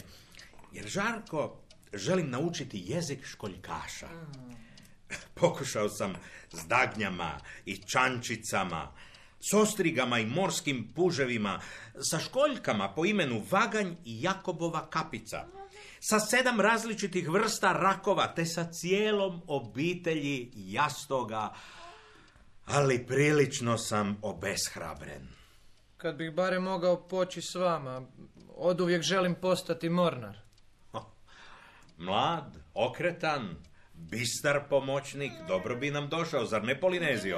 jer 0.72 0.88
žarko 0.88 1.58
želim 1.93 2.29
naučiti 2.29 2.84
jezik 2.86 3.25
školjkaša. 3.25 4.08
Pokušao 5.34 5.89
sam 5.89 6.13
s 6.51 6.65
dagnjama 6.67 7.39
i 7.65 7.77
čančicama, 7.77 8.91
s 9.39 9.53
ostrigama 9.53 10.20
i 10.20 10.25
morskim 10.25 10.93
puževima, 10.96 11.60
sa 12.00 12.20
školjkama 12.20 12.93
po 12.93 13.05
imenu 13.05 13.43
Vaganj 13.51 13.93
i 14.05 14.22
Jakobova 14.22 14.89
kapica, 14.89 15.46
sa 16.00 16.20
sedam 16.20 16.62
različitih 16.62 17.29
vrsta 17.29 17.72
rakova, 17.72 18.27
te 18.27 18.46
sa 18.46 18.72
cijelom 18.72 19.41
obitelji 19.48 20.51
jastoga, 20.55 21.53
ali 22.65 23.08
prilično 23.08 23.77
sam 23.77 24.20
obeshrabren. 24.22 25.27
Kad 25.98 26.15
bih 26.15 26.34
barem 26.34 26.63
mogao 26.63 27.08
poći 27.08 27.41
s 27.41 27.55
vama, 27.55 28.01
od 28.55 28.82
uvijek 28.82 29.01
želim 29.01 29.36
postati 29.36 29.89
mornar. 29.89 30.38
Mlad, 31.98 32.58
okretan, 32.74 33.55
bistar 33.93 34.62
pomoćnik, 34.70 35.32
dobro 35.48 35.75
bi 35.75 35.91
nam 35.91 36.10
došao, 36.10 36.46
zar 36.46 36.63
ne 36.63 36.79
Polinezio? 36.79 37.38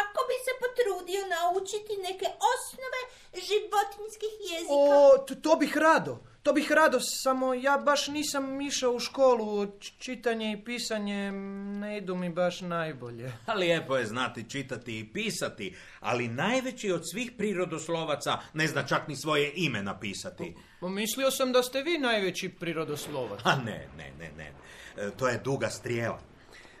Ako 0.00 0.20
bi 0.28 0.36
se 0.44 0.52
potrudio 0.62 1.20
naučiti 1.36 2.02
neke 2.02 2.26
osnove 2.52 3.00
životinjskih 3.48 4.32
jezika. 4.50 4.74
O, 4.74 5.18
to, 5.18 5.34
to 5.34 5.56
bih 5.56 5.76
rado. 5.76 6.29
To 6.42 6.52
bih 6.52 6.72
rado, 6.72 6.98
samo 7.00 7.54
ja 7.54 7.78
baš 7.78 8.08
nisam 8.08 8.60
išao 8.60 8.92
u 8.92 9.00
školu. 9.00 9.66
Čitanje 9.98 10.52
i 10.52 10.64
pisanje 10.64 11.32
ne 11.80 11.98
idu 11.98 12.16
mi 12.16 12.30
baš 12.30 12.60
najbolje. 12.60 13.32
A 13.46 13.54
Lijepo 13.54 13.96
je 13.96 14.06
znati 14.06 14.50
čitati 14.50 14.98
i 14.98 15.12
pisati, 15.12 15.76
ali 16.00 16.28
najveći 16.28 16.92
od 16.92 17.02
svih 17.12 17.32
prirodoslovaca 17.38 18.38
ne 18.54 18.66
zna 18.66 18.82
čak 18.86 19.08
ni 19.08 19.16
svoje 19.16 19.52
ime 19.54 19.82
napisati. 19.82 20.54
Mislio 20.80 21.30
sam 21.30 21.52
da 21.52 21.62
ste 21.62 21.82
vi 21.82 21.98
najveći 21.98 22.48
prirodoslovac. 22.48 23.40
A 23.44 23.56
ne, 23.56 23.88
ne, 23.96 24.12
ne, 24.18 24.32
ne. 24.36 24.52
E, 24.96 25.10
To 25.16 25.28
je 25.28 25.40
duga 25.44 25.68
strijela. 25.68 26.20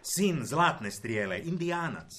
Sin 0.02 0.40
zlatne 0.44 0.90
strijele, 0.90 1.40
indijanac. 1.44 2.12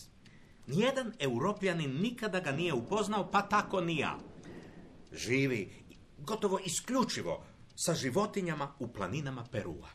Nijedan 0.68 1.14
europljanin 1.20 2.02
nikada 2.02 2.40
ga 2.40 2.52
nije 2.52 2.74
upoznao, 2.74 3.32
pa 3.32 3.42
tako 3.42 3.82
ni 3.82 3.98
ja. 3.98 4.18
Živi 5.14 5.81
gotovo 6.26 6.60
isključivo 6.60 7.46
sa 7.76 7.94
životinjama 7.94 8.74
u 8.80 8.94
planinama 8.94 9.46
Perua. 9.52 9.90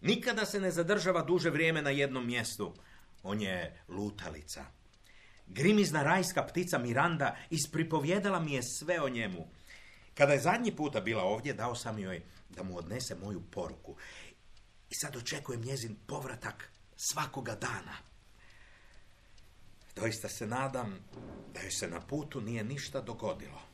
Nikada 0.00 0.46
se 0.46 0.60
ne 0.60 0.70
zadržava 0.70 1.22
duže 1.22 1.50
vrijeme 1.50 1.82
na 1.82 1.90
jednom 1.90 2.26
mjestu. 2.26 2.74
On 3.22 3.40
je 3.40 3.82
lutalica. 3.88 4.64
Grimizna 5.46 6.02
rajska 6.02 6.42
ptica 6.42 6.78
Miranda 6.78 7.36
ispripovjedala 7.50 8.40
mi 8.40 8.52
je 8.52 8.62
sve 8.62 9.00
o 9.00 9.08
njemu. 9.08 9.48
Kada 10.14 10.32
je 10.32 10.40
zadnji 10.40 10.76
puta 10.76 11.00
bila 11.00 11.22
ovdje, 11.22 11.52
dao 11.52 11.74
sam 11.74 11.98
joj 11.98 12.22
da 12.50 12.62
mu 12.62 12.78
odnese 12.78 13.14
moju 13.14 13.42
poruku. 13.50 13.96
I 14.90 14.94
sad 14.94 15.16
očekujem 15.16 15.60
njezin 15.62 15.96
povratak 16.06 16.72
svakoga 16.96 17.54
dana. 17.54 17.96
Doista 19.96 20.28
se 20.28 20.46
nadam 20.46 20.98
da 21.54 21.60
joj 21.60 21.70
se 21.70 21.88
na 21.88 22.00
putu 22.00 22.40
nije 22.40 22.64
ništa 22.64 23.00
dogodilo. 23.00 23.73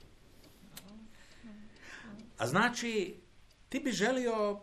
A 2.40 2.46
znači, 2.46 3.20
ti 3.68 3.80
bi 3.80 3.92
želio 3.92 4.60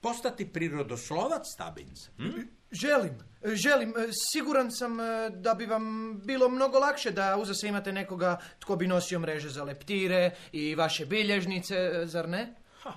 postati 0.00 0.52
prirodoslovac, 0.52 1.42
Stabins? 1.54 2.08
Hm? 2.16 2.40
Želim, 2.72 3.18
želim. 3.44 3.94
Siguran 4.32 4.70
sam 4.70 5.00
e, 5.00 5.30
da 5.30 5.54
bi 5.54 5.66
vam 5.66 6.16
bilo 6.24 6.48
mnogo 6.48 6.78
lakše 6.78 7.10
da 7.10 7.36
uza 7.36 7.54
se 7.54 7.68
imate 7.68 7.92
nekoga 7.92 8.40
tko 8.58 8.76
bi 8.76 8.86
nosio 8.86 9.18
mreže 9.18 9.48
za 9.48 9.64
leptire 9.64 10.30
i 10.52 10.74
vaše 10.74 11.06
bilježnice, 11.06 11.74
e, 11.74 12.06
zar 12.06 12.28
ne? 12.28 12.54
Ha, 12.82 12.92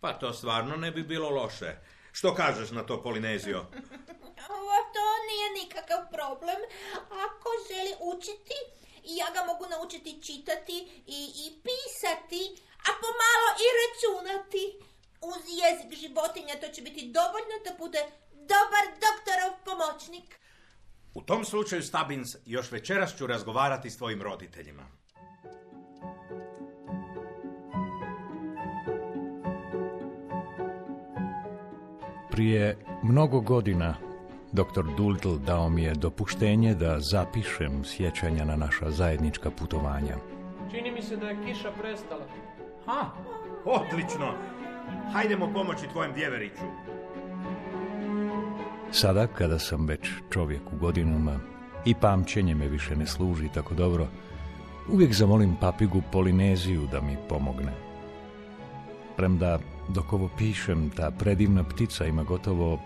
pa 0.00 0.12
to 0.12 0.32
stvarno 0.32 0.76
ne 0.76 0.90
bi 0.90 1.02
bilo 1.02 1.30
loše. 1.30 1.76
Što 2.12 2.34
kažeš 2.34 2.70
na 2.70 2.82
to, 2.82 3.02
Polinezio? 3.02 3.58
Ovo 4.58 4.76
to 4.94 5.06
nije 5.28 5.64
nikakav 5.64 5.98
problem. 6.10 6.60
Ako 7.08 7.48
želi 7.68 7.94
učiti 8.14 8.82
ja 9.04 9.26
ga 9.34 9.52
mogu 9.52 9.64
naučiti 9.70 10.22
čitati 10.22 11.02
i, 11.06 11.20
i 11.44 11.46
pisati, 11.66 12.62
a 12.88 12.90
pomalo 13.02 13.48
i 13.64 13.66
računati. 13.80 14.64
Uz 15.30 15.42
jezik 15.62 15.90
životinja 16.02 16.54
to 16.60 16.68
će 16.74 16.82
biti 16.82 17.12
dovoljno 17.18 17.56
da 17.66 17.72
bude 17.78 18.02
dobar 18.52 18.84
doktorov 19.06 19.52
pomoćnik. 19.68 20.28
U 21.14 21.22
tom 21.22 21.44
slučaju, 21.44 21.82
Stabins, 21.82 22.36
još 22.46 22.70
večeras 22.70 23.16
ću 23.16 23.26
razgovarati 23.26 23.90
s 23.90 23.98
tvojim 23.98 24.22
roditeljima. 24.22 24.82
Prije 32.30 32.76
mnogo 33.02 33.40
godina 33.40 33.96
dr. 34.52 34.84
Doolittle 34.96 35.38
dao 35.38 35.68
mi 35.68 35.82
je 35.82 35.94
dopuštenje 35.94 36.74
da 36.74 37.00
zapišem 37.00 37.84
sjećanja 37.84 38.44
na 38.44 38.56
naša 38.56 38.90
zajednička 38.90 39.50
putovanja. 39.50 40.16
Čini 40.70 40.90
mi 40.90 41.02
se 41.02 41.16
da 41.16 41.28
je 41.28 41.36
kiša 41.46 41.72
prestala. 41.80 42.26
Ha, 42.86 43.10
odlično. 43.64 44.34
Hajdemo 45.12 45.52
pomoći 45.52 45.86
tvojem 45.92 46.12
djeveriću. 46.12 46.64
Sada, 48.92 49.26
kada 49.26 49.58
sam 49.58 49.86
već 49.86 50.08
čovjek 50.30 50.62
u 50.72 50.76
godinama 50.76 51.38
i 51.84 51.94
pamćenje 51.94 52.54
me 52.54 52.68
više 52.68 52.96
ne 52.96 53.06
služi 53.06 53.48
tako 53.54 53.74
dobro, 53.74 54.06
uvijek 54.92 55.12
zamolim 55.12 55.56
papigu 55.60 56.02
Polineziju 56.12 56.86
da 56.92 57.00
mi 57.00 57.16
pomogne. 57.28 57.72
Premda, 59.16 59.58
dok 59.88 60.12
ovo 60.12 60.28
pišem, 60.38 60.90
ta 60.90 61.10
predivna 61.10 61.64
ptica 61.64 62.06
ima 62.06 62.22
gotovo 62.22 62.78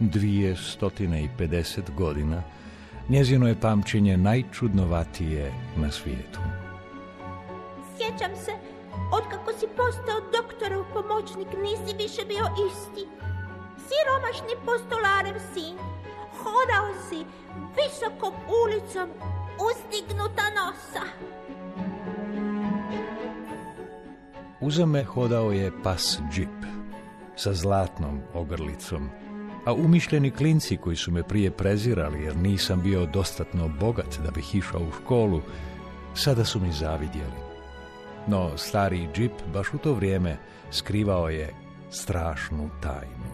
dvije 0.00 0.56
stotine 0.56 1.24
i 1.24 1.28
pedeset 1.38 1.90
godina, 1.96 2.42
njezino 3.08 3.48
je 3.48 3.60
pamćenje 3.60 4.16
najčudnovatije 4.16 5.52
na 5.76 5.90
svijetu. 5.90 6.40
Sjećam 7.96 8.36
se, 8.36 8.52
otkako 9.12 9.50
si 9.58 9.66
postao 9.76 10.18
doktorov 10.36 10.84
pomoćnik, 10.94 11.48
nisi 11.62 11.96
više 12.02 12.22
bio 12.24 12.46
isti. 12.68 13.04
Siromašni 13.86 14.54
postolarev 14.66 15.36
sin, 15.54 15.76
hodao 16.42 16.88
si 17.08 17.20
visokom 17.78 18.34
ulicom 18.62 19.08
uzdignuta 19.68 20.42
nosa. 20.58 21.04
Uza 24.60 24.86
me 24.86 25.04
hodao 25.04 25.52
je 25.52 25.72
pas 25.82 26.20
džip 26.32 26.48
sa 27.36 27.52
zlatnom 27.52 28.20
ogrlicom, 28.34 29.08
a 29.64 29.72
umišljeni 29.72 30.30
klinci 30.30 30.76
koji 30.76 30.96
su 30.96 31.12
me 31.12 31.22
prije 31.22 31.50
prezirali 31.50 32.22
jer 32.22 32.36
nisam 32.36 32.82
bio 32.82 33.06
dostatno 33.06 33.68
bogat 33.80 34.18
da 34.24 34.30
bih 34.30 34.54
išao 34.54 34.80
u 34.80 34.92
školu, 34.92 35.40
sada 36.14 36.44
su 36.44 36.60
mi 36.60 36.72
zavidjeli. 36.72 37.43
No, 38.26 38.58
stari 38.58 39.08
džip 39.14 39.32
baš 39.52 39.74
u 39.74 39.78
to 39.78 39.94
vrijeme 39.94 40.36
skrivao 40.70 41.28
je 41.28 41.54
strašnu 41.90 42.70
tajnu. 42.82 43.33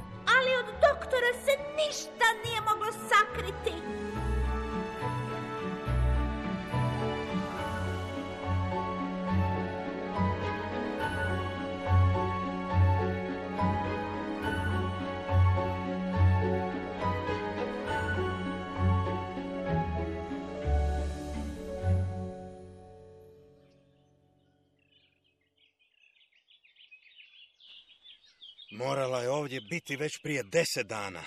Morala 28.70 29.20
je 29.20 29.30
ovdje 29.30 29.60
biti 29.60 29.96
već 29.96 30.18
prije 30.22 30.42
deset 30.42 30.86
dana. 30.86 31.22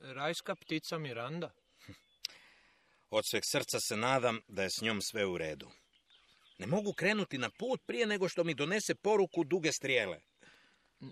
Rajska 0.00 0.54
ptica 0.54 0.98
Miranda. 0.98 1.50
Od 3.10 3.26
sveg 3.26 3.42
srca 3.46 3.80
se 3.80 3.96
nadam 3.96 4.40
da 4.48 4.62
je 4.62 4.70
s 4.70 4.80
njom 4.80 5.00
sve 5.00 5.26
u 5.26 5.38
redu. 5.38 5.70
Ne 6.58 6.66
mogu 6.66 6.92
krenuti 6.92 7.38
na 7.38 7.50
put 7.50 7.80
prije 7.86 8.06
nego 8.06 8.28
što 8.28 8.44
mi 8.44 8.54
donese 8.54 8.94
poruku 8.94 9.44
duge 9.44 9.72
strijele. 9.72 10.20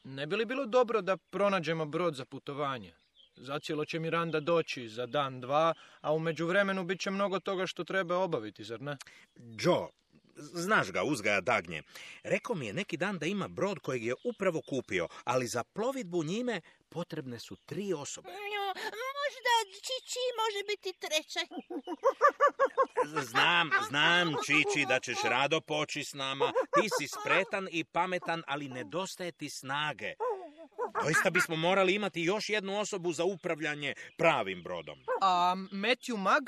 Ne 0.05 0.27
bi 0.27 0.37
li 0.37 0.45
bilo 0.45 0.67
dobro 0.67 1.03
da 1.03 1.17
pronađemo 1.17 1.87
brod 1.87 2.15
za 2.15 2.25
putovanje? 2.25 2.95
Zacijelo 3.37 3.85
će 3.85 3.99
Miranda 3.99 4.41
doći 4.41 4.89
za 4.89 5.07
dan, 5.07 5.41
dva, 5.41 5.75
a 6.01 6.13
u 6.13 6.19
međuvremenu 6.19 6.85
bit 6.85 7.01
će 7.01 7.11
mnogo 7.11 7.41
toga 7.41 7.67
što 7.67 7.85
treba 7.85 8.17
obaviti, 8.17 8.65
zar 8.65 8.81
ne? 8.81 8.97
Joe, 9.37 9.89
znaš 10.37 10.93
ga, 10.93 11.03
uzgaja 11.03 11.41
dagnje. 11.41 11.83
Rekao 12.23 12.57
mi 12.57 12.67
je 12.67 12.73
neki 12.73 12.97
dan 12.97 13.19
da 13.19 13.27
ima 13.27 13.49
brod 13.49 13.79
kojeg 13.79 14.05
je 14.05 14.15
upravo 14.25 14.61
kupio, 14.69 15.09
ali 15.25 15.47
za 15.47 15.65
plovidbu 15.65 16.25
njime 16.25 16.61
potrebne 16.89 17.39
su 17.39 17.57
tri 17.57 17.93
osobe. 17.95 18.29
Možda 18.29 19.53
Čiči 19.73 20.25
može 20.43 20.61
biti 20.69 20.93
treća. 21.01 21.41
Znam, 23.23 23.71
znam, 23.89 24.35
Čiči, 24.47 24.87
da 24.89 25.01
ćeš 25.01 25.17
rado 25.25 25.61
poći 25.61 26.05
s 26.05 26.15
nama. 26.15 26.53
Ti 26.75 26.89
si 26.99 27.09
spretan 27.09 27.69
i 27.71 27.85
pametan, 27.85 28.43
ali 28.47 28.69
nedostaje 28.69 29.33
ti 29.33 29.51
snage. 29.51 30.15
Doista 31.05 31.31
bismo 31.31 31.57
morali 31.57 31.95
imati 31.95 32.23
još 32.23 32.49
jednu 32.49 32.81
osobu 32.81 33.13
za 33.13 33.25
upravljanje 33.25 33.95
pravim 34.17 34.63
brodom. 34.63 34.99
A 35.21 35.55
Matthew 35.73 36.17
Mag, 36.17 36.43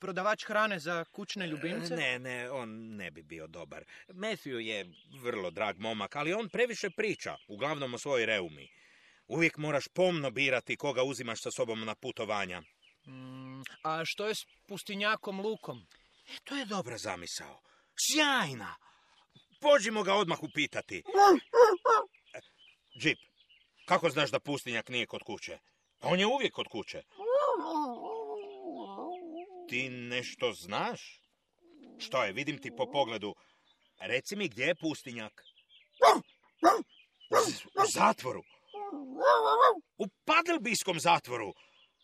prodavač 0.00 0.44
hrane 0.44 0.78
za 0.78 1.04
kućne 1.04 1.46
ljubimce? 1.46 1.96
Ne, 1.96 2.18
ne, 2.18 2.50
on 2.50 2.96
ne 2.96 3.10
bi 3.10 3.22
bio 3.22 3.46
dobar. 3.46 3.84
Matthew 4.08 4.58
je 4.58 4.86
vrlo 5.22 5.50
drag 5.50 5.78
momak, 5.78 6.16
ali 6.16 6.32
on 6.32 6.48
previše 6.48 6.90
priča, 6.90 7.36
uglavnom 7.48 7.94
o 7.94 7.98
svojoj 7.98 8.26
reumi. 8.26 8.68
Uvijek 9.26 9.56
moraš 9.56 9.88
pomno 9.88 10.30
birati 10.30 10.76
koga 10.76 11.02
uzimaš 11.02 11.42
sa 11.42 11.50
sobom 11.50 11.84
na 11.84 11.94
putovanja. 11.94 12.62
Mm, 13.06 13.62
a 13.82 14.04
što 14.04 14.26
je 14.26 14.34
s 14.34 14.46
pustinjakom 14.68 15.40
Lukom? 15.40 15.86
E, 16.28 16.36
to 16.44 16.56
je 16.56 16.64
dobra 16.64 16.98
zamisao. 16.98 17.60
Sjajna! 18.06 18.74
Pođimo 19.60 20.02
ga 20.02 20.14
odmah 20.14 20.42
upitati. 20.42 21.02
E, 22.34 22.40
Džip, 23.00 23.18
kako 23.84 24.10
znaš 24.10 24.30
da 24.30 24.40
pustinjak 24.40 24.88
nije 24.88 25.06
kod 25.06 25.22
kuće? 25.22 25.58
Pa 25.98 26.08
on 26.08 26.20
je 26.20 26.26
uvijek 26.26 26.52
kod 26.52 26.68
kuće. 26.68 27.02
Ti 29.68 29.88
nešto 29.90 30.52
znaš? 30.52 31.20
Što 31.98 32.24
je, 32.24 32.32
vidim 32.32 32.58
ti 32.58 32.70
po 32.76 32.90
pogledu. 32.90 33.34
Reci 34.00 34.36
mi 34.36 34.48
gdje 34.48 34.64
je 34.64 34.74
pustinjak? 34.74 35.44
Z- 37.46 37.64
U 37.64 37.86
zatvoru. 37.86 38.42
U 39.98 40.06
Padelbijskom 40.24 41.00
zatvoru. 41.00 41.52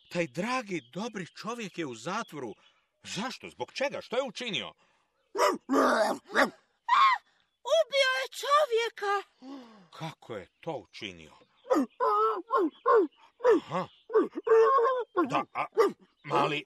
Taj 0.08 0.26
dragi, 0.26 0.80
dobri 0.92 1.26
čovjek 1.26 1.78
je 1.78 1.86
u 1.86 1.94
zatvoru. 1.94 2.54
Zašto? 3.02 3.48
Zbog 3.48 3.72
čega? 3.72 4.00
Što 4.00 4.16
je 4.16 4.22
učinio? 4.22 4.72
Ubio 7.76 8.10
je 8.20 8.26
čovjeka. 8.42 9.14
Kako 9.90 10.36
je 10.36 10.48
to 10.60 10.72
učinio? 10.72 11.32
Aha. 13.56 13.88
Da, 15.30 15.44
a, 15.54 15.64
mali... 16.24 16.64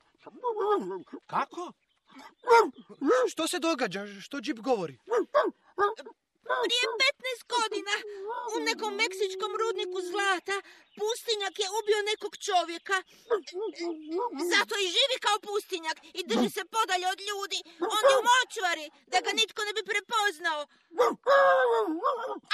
Kako? 1.26 1.72
Što 3.28 3.48
se 3.48 3.58
događa? 3.58 4.06
Što 4.20 4.40
Džip 4.40 4.58
govori? 4.58 4.98
Prije 6.64 6.85
15 7.02 7.54
godina 7.54 7.94
u 8.54 8.57
nekom 8.68 8.92
meksičkom 9.02 9.52
rudniku 9.61 9.98
zlata 10.11 10.57
pustinjak 10.98 11.54
je 11.62 11.68
ubio 11.78 12.00
nekog 12.11 12.33
čovjeka. 12.46 12.96
Zato 14.52 14.74
i 14.78 14.92
živi 14.96 15.16
kao 15.26 15.37
pustinjak 15.48 15.98
i 16.18 16.20
drži 16.30 16.48
se 16.57 16.62
podalje 16.76 17.07
od 17.14 17.20
ljudi. 17.28 17.59
On 17.96 18.02
je 18.11 18.14
u 18.20 18.26
močvari 18.33 18.87
da 19.12 19.18
ga 19.24 19.30
nitko 19.40 19.61
ne 19.68 19.72
bi 19.76 19.83
prepoznao. 19.92 20.61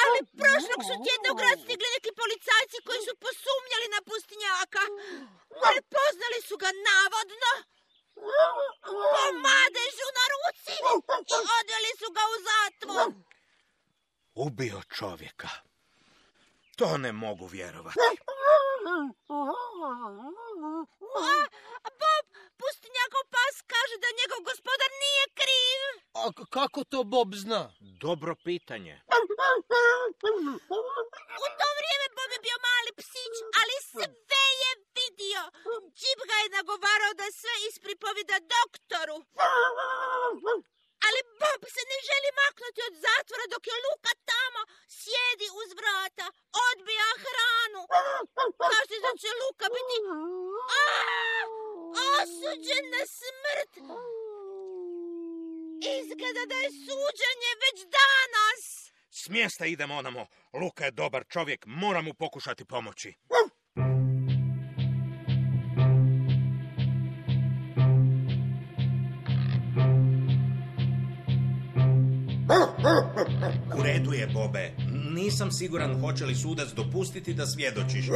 Ali 0.03 0.19
prošlog 0.41 0.81
su 0.89 0.95
tjedna 1.05 1.29
u 1.33 1.39
grad 1.41 1.59
stigli 1.65 1.89
neki 1.97 2.11
policajci 2.21 2.79
koji 2.87 3.01
su 3.07 3.13
posumnjali 3.25 3.87
na 3.95 4.01
pustinjaka. 4.09 4.83
Prepoznali 5.67 6.39
su 6.49 6.55
ga 6.63 6.71
navodno 6.89 7.53
po 9.15 9.25
madežu 9.45 10.09
na 10.19 10.25
ruci 10.35 10.75
i 11.35 11.37
odveli 11.59 11.93
su 12.01 12.09
ga 12.17 12.23
u 12.35 12.37
zatvor. 12.49 13.07
Ubio 14.47 14.81
čovjeka. 14.97 15.49
To 16.77 16.99
ne 16.99 17.13
mogu 17.15 17.47
vjerovati. 17.47 17.99
A 21.87 21.91
Bob, 22.01 22.25
pustinjakov 22.61 23.25
pas 23.37 23.55
kaže 23.73 23.97
da 24.03 24.09
njegov 24.21 24.41
gospodar 24.51 24.91
nije 25.05 25.25
kriv. 25.41 25.83
A 26.15 26.25
k- 26.37 26.49
kako 26.51 26.81
to 26.85 26.99
Bob 27.05 27.31
zna? 27.35 27.63
Dobro 28.05 28.33
pitanje. 28.45 28.95
U 31.45 31.47
to 31.61 31.69
vrijeme 31.79 32.07
Bob 32.17 32.31
je 32.37 32.41
bio 32.47 32.59
mali 32.69 32.91
psić, 33.01 33.35
ali 33.61 33.75
sve 33.91 34.07
je 34.63 34.71
vidio. 34.99 35.43
Džip 35.99 36.21
ga 36.31 36.37
je 36.43 36.49
nagovarao 36.59 37.13
da 37.21 37.27
sve 37.41 37.55
ispripovida 37.69 38.37
doktoru. 38.57 39.17
Ali 41.07 41.21
Bob 41.41 41.63
se 41.75 41.83
ne 41.91 41.99
želi 42.09 42.31
maknuti 42.43 42.81
od 42.89 42.95
zatvora 43.07 43.45
dok 43.53 43.63
je 43.71 43.77
Luka 43.87 44.13
tamo 44.31 44.61
sjedi 44.99 45.49
uz 45.61 45.71
vrata, 45.81 46.27
odbija 46.69 47.11
hranu. 47.25 47.83
Kaže 48.73 48.97
da 49.07 49.11
će 49.21 49.31
Luka 49.43 49.67
biti 49.77 49.97
a, 50.83 50.87
osuđen 52.19 52.85
na 52.95 53.03
smrt. 53.19 53.73
Izgleda 55.99 56.43
da 56.53 56.57
je 56.65 56.71
suđenje 56.85 57.53
već 57.65 57.79
danas. 57.99 58.63
S 59.11 59.29
mjesta 59.29 59.67
idemo 59.67 59.95
onamo. 59.97 60.27
Luka 60.53 60.85
je 60.85 60.91
dobar 60.91 61.25
čovjek, 61.29 61.61
moram 61.67 62.05
mu 62.05 62.15
pokušati 62.15 62.65
pomoći. 62.65 63.15
Bobe. 74.35 74.73
Nisam 75.15 75.51
siguran 75.51 76.01
hoće 76.01 76.27
li 76.27 76.35
sudac 76.35 76.69
dopustiti 76.69 77.35
da 77.35 77.47
svjedočiš. 77.47 78.07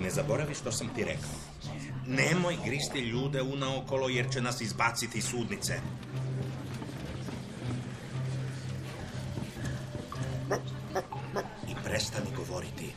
Ne 0.00 0.10
zaboravi 0.10 0.54
što 0.54 0.72
sam 0.72 0.88
ti 0.94 1.04
rekao. 1.04 1.30
Nemoj 2.06 2.56
gristi 2.64 2.98
ljude 2.98 3.42
unaokolo 3.42 4.08
jer 4.08 4.30
će 4.32 4.40
nas 4.40 4.60
izbaciti 4.60 5.18
iz 5.18 5.24
sudnice. 5.24 5.80
I 11.68 11.74
prestani 11.84 12.26
govoriti. 12.36 12.92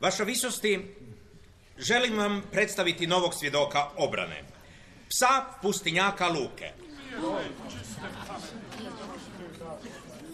Vaša 0.00 0.24
visosti, 0.24 0.94
želim 1.88 2.18
vam 2.18 2.42
predstaviti 2.52 3.06
novog 3.06 3.34
svjedoka 3.34 3.88
obrane. 3.96 4.44
Psa 5.08 5.44
pustinjaka 5.62 6.28
Luke. 6.28 6.72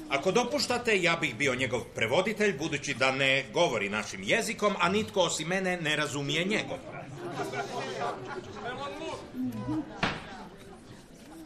Ako 0.08 0.32
dopuštate, 0.32 1.02
ja 1.02 1.16
bih 1.20 1.34
bio 1.36 1.54
njegov 1.54 1.80
prevoditelj, 1.94 2.58
budući 2.58 2.94
da 2.94 3.12
ne 3.12 3.44
govori 3.52 3.88
našim 3.88 4.22
jezikom, 4.22 4.74
a 4.80 4.88
nitko 4.88 5.20
osim 5.20 5.48
mene 5.48 5.76
ne 5.76 5.96
razumije 5.96 6.44
njegov. 6.44 6.78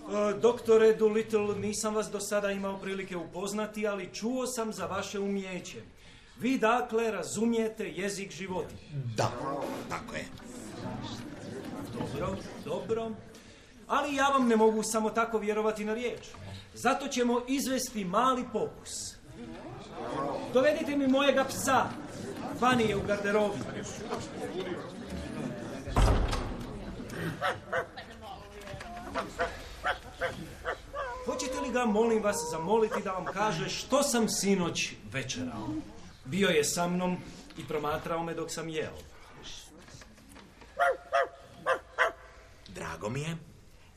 E, 0.09 0.41
Doktore 0.41 0.95
Doolittle, 0.95 1.59
nisam 1.59 1.95
vas 1.95 2.11
do 2.11 2.21
sada 2.21 2.51
imao 2.51 2.79
prilike 2.79 3.17
upoznati, 3.17 3.87
ali 3.87 4.11
čuo 4.15 4.47
sam 4.47 4.73
za 4.73 4.87
vaše 4.87 5.19
umjeće. 5.19 5.83
Vi 6.41 6.59
dakle 6.59 7.11
razumijete 7.11 7.89
jezik 7.89 8.33
životinja. 8.33 8.81
Da, 9.17 9.31
tako 9.89 10.15
je. 10.15 10.25
Dobro, 11.99 12.37
dobro. 12.65 13.11
Ali 13.87 14.15
ja 14.15 14.29
vam 14.29 14.49
ne 14.49 14.57
mogu 14.57 14.83
samo 14.83 15.11
tako 15.11 15.39
vjerovati 15.39 15.85
na 15.85 15.95
riječ. 15.95 16.21
Zato 16.75 17.09
ćemo 17.09 17.43
izvesti 17.49 18.05
mali 18.05 18.45
pokus. 18.53 19.15
Dovedite 20.53 20.97
mi 20.97 21.07
mojega 21.07 21.45
psa. 21.45 21.85
Vani 22.61 22.85
je 22.85 22.97
u 22.97 23.03
garderobi. 23.07 23.59
Hoćete 31.27 31.61
li 31.61 31.73
ga, 31.73 31.85
molim 31.85 32.23
vas, 32.23 32.37
zamoliti 32.51 33.03
da 33.05 33.13
vam 33.13 33.25
kaže 33.25 33.69
što 33.69 34.03
sam 34.03 34.29
sinoć 34.29 34.93
večerao? 35.13 35.69
Bio 36.29 36.49
je 36.49 36.65
sa 36.65 36.89
mnom 36.89 37.17
i 37.59 37.65
promatrao 37.65 38.23
me 38.23 38.35
dok 38.35 38.51
sam 38.51 38.69
jeo. 38.69 38.99
Drago 42.69 43.09
mi 43.09 43.21
je. 43.21 43.37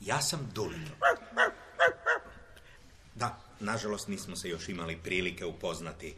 Ja 0.00 0.20
sam 0.20 0.50
Doolittle. 0.54 0.96
Da, 3.14 3.40
nažalost 3.60 4.08
nismo 4.08 4.36
se 4.36 4.48
još 4.48 4.68
imali 4.68 4.96
prilike 4.96 5.46
upoznati. 5.46 6.14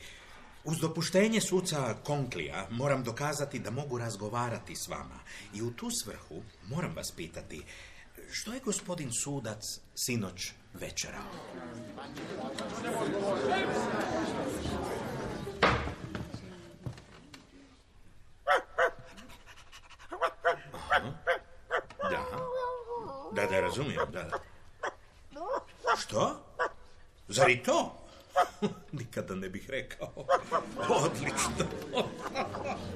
Uz 0.65 0.79
dopuštenje 0.79 1.41
suca 1.41 1.95
Konklija 2.05 2.67
moram 2.71 3.05
dokazati 3.05 3.59
da 3.59 3.71
mogu 3.71 3.99
razgovarati 3.99 4.77
s 4.77 4.89
vama. 4.89 5.21
I 5.55 5.63
u 5.63 5.71
tu 5.71 5.91
svrhu 5.91 6.43
moram 6.69 6.95
vas 6.97 7.13
pitati, 7.17 7.63
što 8.31 8.53
je 8.53 8.61
gospodin 8.61 9.11
sudac 9.25 9.63
sinoć 9.95 10.53
večerao? 10.75 11.31
Da. 22.11 22.25
Da, 23.33 23.47
da, 23.47 23.61
razumijem, 23.75 24.13
da. 24.13 24.23
da. 24.23 25.97
Što? 25.99 26.41
Zar 27.29 27.51
i 27.51 27.63
to? 27.63 27.95
Nikada 28.93 29.35
ne 29.35 29.49
bih 29.49 29.71
rekao. 29.71 30.13
Odlično. 30.89 31.67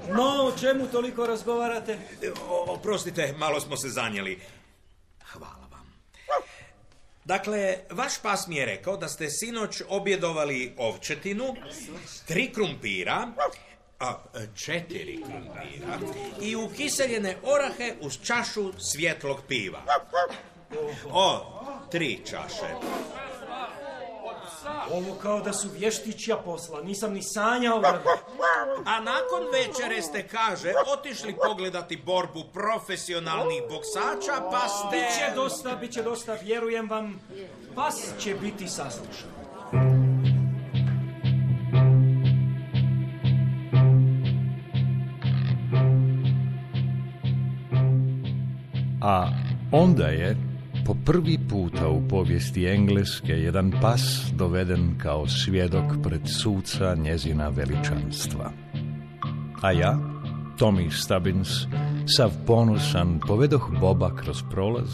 No, 0.09 0.45
o 0.45 0.59
čemu 0.61 0.87
toliko 0.87 1.27
razgovarate? 1.27 1.99
O, 2.49 2.65
oprostite, 2.69 3.35
malo 3.39 3.61
smo 3.61 3.77
se 3.77 3.89
zanijeli. 3.89 4.41
Hvala 5.33 5.67
vam. 5.71 5.93
Dakle, 7.25 7.79
vaš 7.91 8.19
pas 8.23 8.47
mi 8.47 8.57
je 8.57 8.67
rekao 8.67 8.97
da 8.97 9.09
ste 9.09 9.31
sinoć 9.31 9.83
objedovali 9.89 10.75
ovčetinu, 10.79 11.55
tri 12.27 12.53
krumpira, 12.53 13.29
a 14.01 14.19
četiri 14.55 15.23
krumpira 15.23 15.99
i 16.43 16.57
ukiseljene 16.57 17.37
orahe 17.43 17.95
uz 18.01 18.19
čašu 18.23 18.73
svjetlog 18.79 19.39
piva. 19.49 19.83
O, 21.13 21.41
tri 21.91 22.21
čaše. 22.27 22.75
Ovo 24.93 25.15
kao 25.23 25.41
da 25.41 25.53
su 25.53 25.69
vještićja 25.79 26.37
posla, 26.37 26.83
nisam 26.83 27.13
ni 27.13 27.23
sanjao. 27.23 27.83
A 28.85 29.01
nakon 29.01 29.43
večere 29.53 30.03
ste, 30.03 30.29
kaže, 30.29 30.73
otišli 30.99 31.37
pogledati 31.47 31.97
borbu 31.97 32.45
profesionalnih 32.53 33.63
boksača, 33.71 34.51
pa 34.51 34.69
ste... 34.69 34.97
Biće 34.97 35.35
dosta, 35.35 35.77
biće 35.77 36.03
dosta, 36.03 36.35
vjerujem 36.35 36.91
vam. 36.91 37.21
Pas 37.75 38.09
će 38.21 38.35
biti 38.35 38.69
saslušan. 38.69 39.39
A 49.03 49.29
onda 49.73 50.07
je 50.07 50.48
po 50.89 50.95
prvi 51.05 51.39
puta 51.49 51.89
u 51.89 52.09
povijesti 52.09 52.67
Engleske 52.67 53.33
jedan 53.33 53.73
pas 53.83 54.33
doveden 54.33 54.95
kao 54.99 55.27
svjedok 55.27 55.85
pred 56.03 56.21
suca 56.43 56.95
njezina 56.95 57.49
veličanstva. 57.49 58.53
A 59.63 59.73
ja, 59.73 59.99
Tommy 60.59 60.91
Stubbins, 60.91 61.49
sav 62.17 62.31
ponosan, 62.47 63.21
povedoh 63.27 63.71
Boba 63.81 64.17
kroz 64.17 64.43
prolaz, 64.51 64.89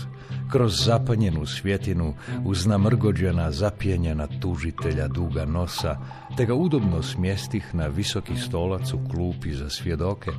kroz 0.52 0.84
zapanjenu 0.84 1.46
svjetinu, 1.46 2.14
uz 2.44 2.66
namrgođena 2.66 3.50
zapjenjena 3.50 4.28
tužitelja 4.40 5.08
duga 5.08 5.44
nosa, 5.44 5.96
te 6.36 6.46
ga 6.46 6.54
udobno 6.54 7.02
smjestih 7.02 7.74
na 7.74 7.86
visoki 7.86 8.36
stolac 8.36 8.92
u 8.92 8.98
klupi 9.10 9.52
za 9.52 9.70
svjedoke. 9.70 10.30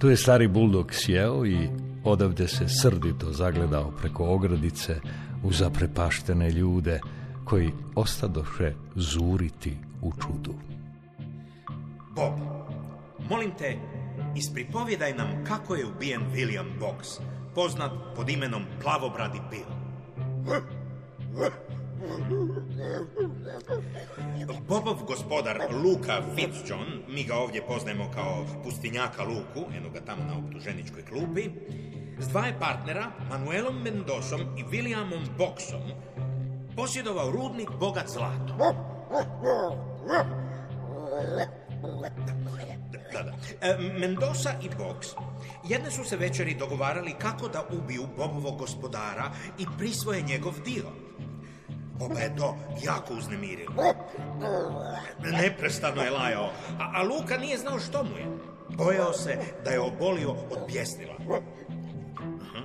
Tu 0.00 0.08
je 0.08 0.16
stari 0.16 0.48
buldog 0.48 0.88
sjeo 0.92 1.46
i 1.46 1.87
odavde 2.04 2.48
se 2.48 2.68
srdito 2.68 3.32
zagledao 3.32 3.90
preko 3.90 4.24
ogradice 4.24 5.00
u 5.42 5.52
zaprepaštene 5.52 6.50
ljude 6.50 7.00
koji 7.44 7.72
ostadoše 7.94 8.74
zuriti 8.94 9.76
u 10.02 10.12
čudu. 10.12 10.54
Bob, 12.14 12.32
molim 13.30 13.50
te, 13.58 13.76
ispripovjedaj 14.36 15.12
nam 15.12 15.44
kako 15.44 15.74
je 15.74 15.86
ubijen 15.86 16.22
William 16.34 16.78
Box, 16.80 17.20
poznat 17.54 17.92
pod 18.16 18.28
imenom 18.28 18.62
Plavobradi 18.82 19.40
Bill. 19.50 19.78
Bobov 24.68 25.04
gospodar 25.06 25.58
Luka 25.84 26.22
Fitzjohn, 26.34 27.02
mi 27.08 27.24
ga 27.24 27.34
ovdje 27.36 27.66
poznajemo 27.66 28.10
kao 28.14 28.46
pustinjaka 28.64 29.22
Luku, 29.22 29.70
eno 29.76 29.90
ga 29.90 30.00
tamo 30.00 30.24
na 30.24 30.38
optuženičkoj 30.38 31.04
klupi, 31.04 31.50
s 32.18 32.28
dva 32.28 32.46
je 32.46 32.58
partnera, 32.58 33.10
Manuelom 33.30 33.82
Mendosom 33.82 34.40
i 34.40 34.64
Williamom 34.64 35.26
Boxom, 35.38 35.82
posjedovao 36.76 37.30
rudnik 37.30 37.70
bogat 37.80 38.08
zlato. 38.08 38.56
Da, 43.12 43.22
da. 43.22 43.32
E, 43.60 43.76
Mendoza 43.98 44.50
i 44.62 44.68
Box 44.78 45.14
jedne 45.68 45.90
su 45.90 46.04
se 46.04 46.16
večeri 46.16 46.54
dogovarali 46.54 47.14
kako 47.18 47.48
da 47.48 47.64
ubiju 47.70 48.06
Bobovog 48.16 48.58
gospodara 48.58 49.30
i 49.58 49.66
prisvoje 49.78 50.22
njegov 50.22 50.54
dio. 50.64 51.07
Boba 51.98 52.20
je 52.20 52.36
to 52.36 52.56
jako 52.82 53.14
uznemirilo. 53.14 53.74
Neprestano 55.42 56.02
je 56.02 56.10
lajao, 56.10 56.50
a, 56.78 56.92
a 56.94 57.02
Luka 57.02 57.36
nije 57.36 57.58
znao 57.58 57.78
što 57.80 58.04
mu 58.04 58.16
je. 58.18 58.26
Bojao 58.68 59.12
se 59.12 59.38
da 59.64 59.70
je 59.70 59.80
obolio 59.80 60.30
od 60.30 60.58
bjesnila. 60.68 61.14
Aha. 62.42 62.64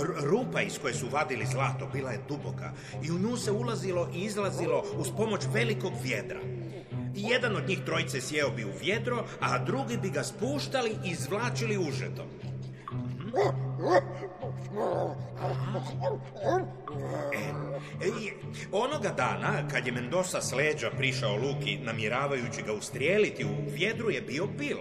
R- 0.00 0.24
rupa 0.30 0.60
iz 0.60 0.78
koje 0.78 0.94
su 0.94 1.06
vadili 1.12 1.46
zlato 1.46 1.88
bila 1.92 2.10
je 2.10 2.20
duboka 2.28 2.72
i 3.02 3.10
u 3.10 3.18
nju 3.18 3.36
se 3.36 3.52
ulazilo 3.52 4.08
i 4.14 4.18
izlazilo 4.18 4.84
uz 4.96 5.08
pomoć 5.16 5.40
velikog 5.52 5.92
vjedra. 6.02 6.40
Jedan 7.14 7.56
od 7.56 7.68
njih 7.68 7.80
trojice 7.86 8.20
sjeo 8.20 8.50
bi 8.50 8.64
u 8.64 8.72
vjedro, 8.80 9.24
a 9.40 9.58
drugi 9.58 9.96
bi 9.96 10.10
ga 10.10 10.22
spuštali 10.22 10.90
i 11.04 11.10
izvlačili 11.10 11.78
užetom. 11.78 12.26
E, 18.02 18.32
onoga 18.72 19.08
dana, 19.08 19.68
kad 19.68 19.86
je 19.86 19.92
Mendoza 19.92 20.40
s 20.40 20.52
leđa 20.52 20.90
prišao 20.90 21.36
Luki, 21.36 21.78
namjeravajući 21.78 22.62
ga 22.62 22.72
ustrijeliti 22.72 23.44
u 23.44 23.70
vjedru, 23.70 24.10
je 24.10 24.20
bio 24.20 24.46
Bill. 24.46 24.80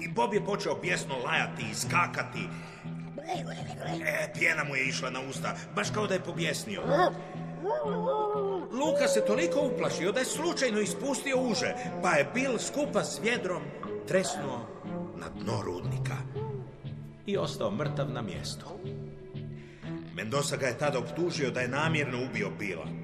I 0.00 0.08
Bob 0.08 0.34
je 0.34 0.44
počeo 0.44 0.80
pjesno 0.80 1.14
lajati 1.24 1.62
i 1.72 1.74
skakati. 1.74 2.48
E, 4.04 4.32
pjena 4.38 4.64
mu 4.64 4.76
je 4.76 4.88
išla 4.88 5.10
na 5.10 5.20
usta, 5.30 5.54
baš 5.74 5.90
kao 5.90 6.06
da 6.06 6.14
je 6.14 6.20
pobjesnio. 6.20 6.82
Luka 8.72 9.08
se 9.08 9.24
toliko 9.26 9.60
uplašio 9.60 10.12
da 10.12 10.20
je 10.20 10.26
slučajno 10.26 10.80
ispustio 10.80 11.40
uže, 11.40 11.74
pa 12.02 12.10
je 12.10 12.30
Bill 12.34 12.58
skupa 12.58 13.04
s 13.04 13.20
vjedrom 13.22 13.62
tresnuo 14.06 14.60
na 15.16 15.28
dno 15.28 15.62
rudnika 15.62 16.43
i 17.26 17.36
ostao 17.36 17.70
mrtav 17.70 18.10
na 18.10 18.22
mjestu. 18.22 18.66
Mendoza 20.14 20.56
ga 20.56 20.66
je 20.66 20.78
tada 20.78 20.98
optužio 20.98 21.50
da 21.50 21.60
je 21.60 21.68
namjerno 21.68 22.18
ubio 22.30 22.50
Bila. 22.58 22.86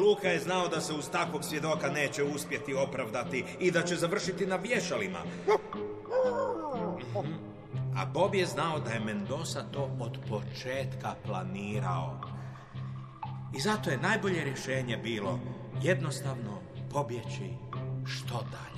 Luka 0.00 0.28
je 0.28 0.40
znao 0.40 0.68
da 0.68 0.80
se 0.80 0.92
uz 0.92 1.08
takvog 1.10 1.44
svjedoka 1.44 1.88
neće 1.88 2.22
uspjeti 2.22 2.74
opravdati 2.74 3.44
i 3.60 3.70
da 3.70 3.82
će 3.82 3.96
završiti 3.96 4.46
na 4.46 4.56
vješalima. 4.56 5.18
Mhm. 5.18 5.84
A 7.96 8.06
Bob 8.06 8.34
je 8.34 8.46
znao 8.46 8.80
da 8.80 8.90
je 8.90 9.00
Mendoza 9.00 9.62
to 9.62 9.96
od 10.00 10.18
početka 10.28 11.14
planirao. 11.24 12.20
I 13.56 13.60
zato 13.60 13.90
je 13.90 13.98
najbolje 13.98 14.44
rješenje 14.44 14.96
bilo 14.96 15.40
jednostavno 15.82 16.60
pobjeći 16.92 17.50
što 18.06 18.34
dalje. 18.34 18.73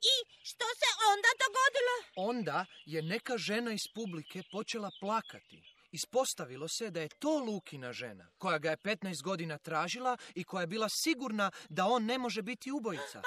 I 0.00 0.16
što 0.42 0.64
se 0.80 0.90
onda 1.12 1.28
dogodilo? 1.44 1.94
Onda 2.16 2.66
je 2.86 3.02
neka 3.02 3.38
žena 3.38 3.72
iz 3.72 3.88
publike 3.94 4.42
počela 4.52 4.90
plakati. 5.00 5.62
Ispostavilo 5.92 6.68
se 6.68 6.90
da 6.90 7.00
je 7.00 7.08
to 7.08 7.38
Lukina 7.38 7.92
žena, 7.92 8.28
koja 8.38 8.58
ga 8.58 8.70
je 8.70 8.76
15 8.76 9.22
godina 9.22 9.58
tražila 9.58 10.16
i 10.34 10.44
koja 10.44 10.60
je 10.60 10.66
bila 10.66 10.88
sigurna 10.88 11.50
da 11.68 11.86
on 11.86 12.04
ne 12.04 12.18
može 12.18 12.42
biti 12.42 12.72
ubojica. 12.72 13.22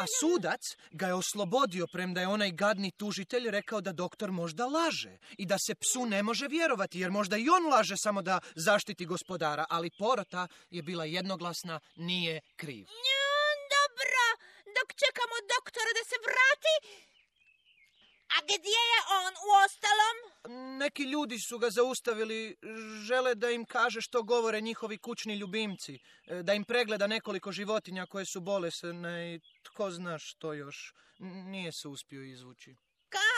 A 0.00 0.04
sudac 0.20 0.60
ga 0.90 1.06
je 1.06 1.14
oslobodio 1.14 1.86
premda 1.86 2.20
je 2.20 2.28
onaj 2.28 2.50
gadni 2.50 2.90
tužitelj 2.90 3.50
rekao 3.50 3.80
da 3.80 3.92
doktor 3.92 4.32
možda 4.32 4.66
laže 4.66 5.18
i 5.38 5.46
da 5.46 5.58
se 5.58 5.74
psu 5.74 6.06
ne 6.06 6.22
može 6.22 6.46
vjerovati 6.48 7.00
jer 7.00 7.10
možda 7.10 7.36
i 7.36 7.48
on 7.48 7.72
laže 7.72 7.96
samo 7.96 8.22
da 8.22 8.40
zaštiti 8.54 9.06
gospodara, 9.06 9.64
ali 9.70 9.90
porota 9.98 10.48
je 10.70 10.82
bila 10.82 11.04
jednoglasna, 11.04 11.80
nije 11.96 12.40
kriv. 12.56 12.86
Dobro, 13.76 14.24
dok 14.76 14.88
čekamo 15.02 15.36
doktora 15.54 15.90
da 15.98 16.04
se 16.10 16.16
vrati. 16.26 16.74
A 18.36 18.38
gdje 18.44 18.80
je 18.92 19.00
on 19.20 19.32
u 19.46 19.50
ostalom? 19.64 20.16
Neki 20.78 21.02
ljudi 21.02 21.38
su 21.38 21.58
ga 21.58 21.70
zaustavili, 21.70 22.56
žele 23.06 23.34
da 23.34 23.50
im 23.50 23.64
kaže 23.64 24.00
što 24.00 24.22
govore 24.22 24.60
njihovi 24.60 24.98
kućni 24.98 25.34
ljubimci, 25.34 25.98
e, 26.26 26.42
da 26.42 26.54
im 26.54 26.64
pregleda 26.64 27.06
nekoliko 27.06 27.52
životinja 27.52 28.06
koje 28.06 28.24
su 28.24 28.40
bolesne 28.40 29.34
i 29.34 29.40
tko 29.70 29.90
zna 29.90 30.18
što 30.18 30.52
još. 30.52 30.94
Nije 31.52 31.72
se 31.72 31.88
uspio 31.88 32.22
izvući. 32.34 32.76
Ka, 33.14 33.30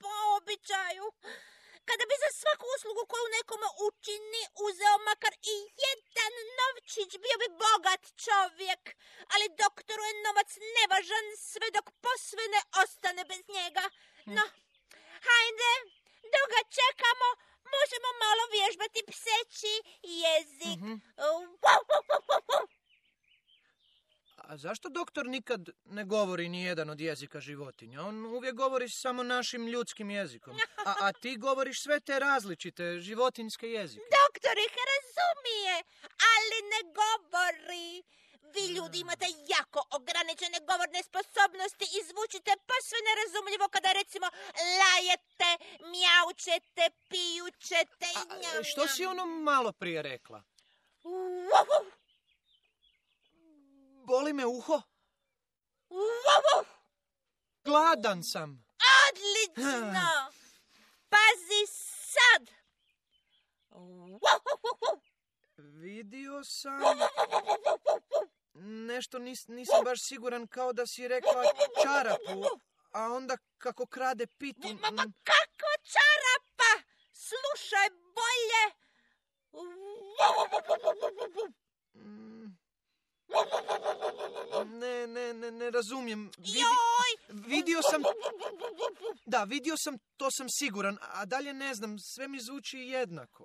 po 0.00 0.12
običaju. 0.36 1.06
Kada 1.88 2.04
bi 2.10 2.14
za 2.24 2.30
svaku 2.40 2.64
uslugu 2.76 3.02
koju 3.12 3.26
nekome 3.38 3.68
učini 3.88 4.42
uzeo 4.66 4.96
makar 5.08 5.34
i 5.54 5.56
jedan 5.86 6.34
novčić, 6.60 7.10
bio 7.24 7.36
bi 7.42 7.48
bogat 7.64 8.02
čovjek. 8.24 8.82
Ali 9.32 9.56
doktoru 9.62 10.02
je 10.08 10.20
novac 10.26 10.50
nevažan 10.76 11.26
sve 11.50 11.66
dok 11.76 11.86
posve 12.04 12.44
ne 12.54 12.60
ostane 12.82 13.22
bez 13.30 13.42
njega. 13.56 13.84
No, 14.36 14.44
hajde, 15.26 15.72
dok 16.32 16.46
ga 16.54 16.62
čekamo, 16.78 17.28
možemo 17.74 18.08
malo 18.24 18.44
vježbati 18.56 19.00
pseći 19.10 19.74
jezik. 20.24 20.80
Wow, 21.20 21.38
wow, 21.64 21.80
wow, 21.90 22.22
wow, 22.28 22.42
wow. 22.50 22.77
A 24.48 24.56
zašto 24.56 24.88
doktor 24.88 25.26
nikad 25.26 25.60
ne 25.84 26.04
govori 26.04 26.48
ni 26.48 26.62
jedan 26.62 26.90
od 26.90 27.00
jezika 27.00 27.40
životinja? 27.40 28.02
On 28.02 28.26
uvijek 28.26 28.54
govori 28.54 28.88
samo 28.88 29.22
našim 29.22 29.66
ljudskim 29.66 30.10
jezikom. 30.10 30.56
A, 30.86 30.94
a 31.00 31.12
ti 31.12 31.36
govoriš 31.36 31.82
sve 31.82 32.00
te 32.00 32.18
različite 32.18 33.00
životinjske 33.00 33.66
jezike. 33.70 34.04
Doktor 34.24 34.54
ih 34.66 34.74
razumije, 34.92 35.74
ali 36.34 36.58
ne 36.72 36.80
govori. 37.00 38.02
Vi 38.54 38.74
ljudi 38.76 38.98
imate 39.00 39.26
jako 39.56 39.80
ograničene 39.90 40.58
govorne 40.70 41.02
sposobnosti 41.02 41.84
i 41.96 41.98
zvučite 42.10 42.52
posve 42.70 42.98
nerazumljivo 43.08 43.68
kada 43.68 43.92
recimo 43.92 44.26
lajete, 44.80 45.50
mjaučete, 45.92 46.84
pijučete 47.10 48.08
i 48.16 48.40
njam, 48.42 48.64
što 48.64 48.86
si 48.86 49.06
ono 49.06 49.26
malo 49.26 49.72
prije 49.72 50.02
rekla? 50.02 50.42
Wow, 51.04 51.64
wow, 51.70 51.97
Boli 54.08 54.32
me 54.32 54.44
uho? 54.44 54.82
wow, 55.90 56.40
wow. 56.46 56.64
Gladan 57.64 58.22
sam. 58.22 58.64
Odlično! 59.08 60.32
Pazi 61.08 61.66
sad! 61.66 62.50
Wow. 63.70 64.20
Vidio 65.56 66.44
sam... 66.44 66.80
Nešto 68.54 69.18
nis, 69.18 69.48
nisam 69.48 69.84
baš 69.84 70.02
siguran 70.02 70.46
kao 70.46 70.72
da 70.72 70.86
si 70.86 71.08
rekla 71.08 71.44
čarapu, 71.82 72.44
a 72.92 73.12
onda 73.12 73.36
kako 73.58 73.86
krade 73.86 74.26
pitu. 74.26 74.68
Ma, 74.68 74.90
mm, 74.90 75.12
kako 75.24 75.70
čarapa! 75.82 76.72
Slušaj 77.12 77.88
bolje! 77.90 78.78
Ne, 84.66 85.06
ne, 85.06 85.34
ne, 85.34 85.50
ne 85.52 85.70
razumijem. 85.70 86.30
Vidi- 86.38 86.58
Joj! 86.58 87.10
vidio 87.30 87.82
sam... 87.82 88.02
Da, 89.26 89.44
vidio 89.44 89.76
sam, 89.76 89.98
to 90.16 90.30
sam 90.30 90.46
siguran, 90.50 90.98
a 91.02 91.24
dalje 91.24 91.52
ne 91.54 91.74
znam, 91.74 91.98
sve 91.98 92.28
mi 92.28 92.40
zvuči 92.40 92.78
jednako. 92.78 93.44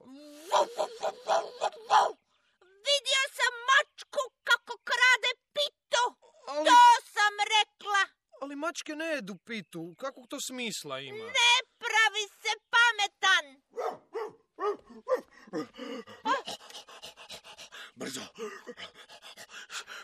Vidio 2.82 3.24
sam 3.32 3.54
mačku 3.70 4.20
kako 4.44 4.78
krade 4.84 5.32
pitu! 5.54 6.16
Ali, 6.48 6.66
To 6.66 6.76
sam 7.06 7.34
rekla! 7.52 8.04
ali 8.42 8.56
mačke 8.56 8.96
ne 8.96 9.06
jedu 9.06 9.36
pitu, 9.38 9.96
kakvog 9.98 10.28
to 10.28 10.40
smisla 10.42 11.00
ima? 11.00 11.18
Ne 11.18 11.52
pravi 11.78 12.28
se 12.34 12.50
pametan! 12.70 13.46
Brzo. 17.96 18.22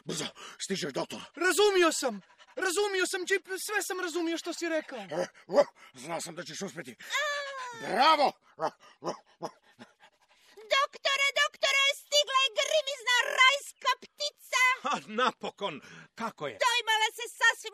Brzo, 0.10 0.26
stiže 0.60 0.92
doktor. 0.92 1.20
Razumio 1.36 1.92
sam! 1.92 2.22
Razumio 2.66 3.06
sam, 3.12 3.22
Čip, 3.28 3.46
sve 3.66 3.84
sam 3.84 4.00
razumio 4.00 4.38
što 4.38 4.54
si 4.54 4.70
rekao. 4.70 5.00
E, 5.00 5.26
Znao 5.94 6.22
sam 6.22 6.36
da 6.36 6.44
ćeš 6.44 6.62
uspjeti. 6.62 6.96
Bravo! 7.82 8.28
Doktore, 10.76 11.28
doktore, 11.44 11.84
stigla 12.02 12.40
je 12.46 12.50
grimizna 12.60 13.16
rajska 13.40 13.92
ptica! 14.04 14.64
A 14.92 14.94
napokon, 15.24 15.82
kako 16.16 16.48
je? 16.48 16.58
Sasvim 16.62 16.79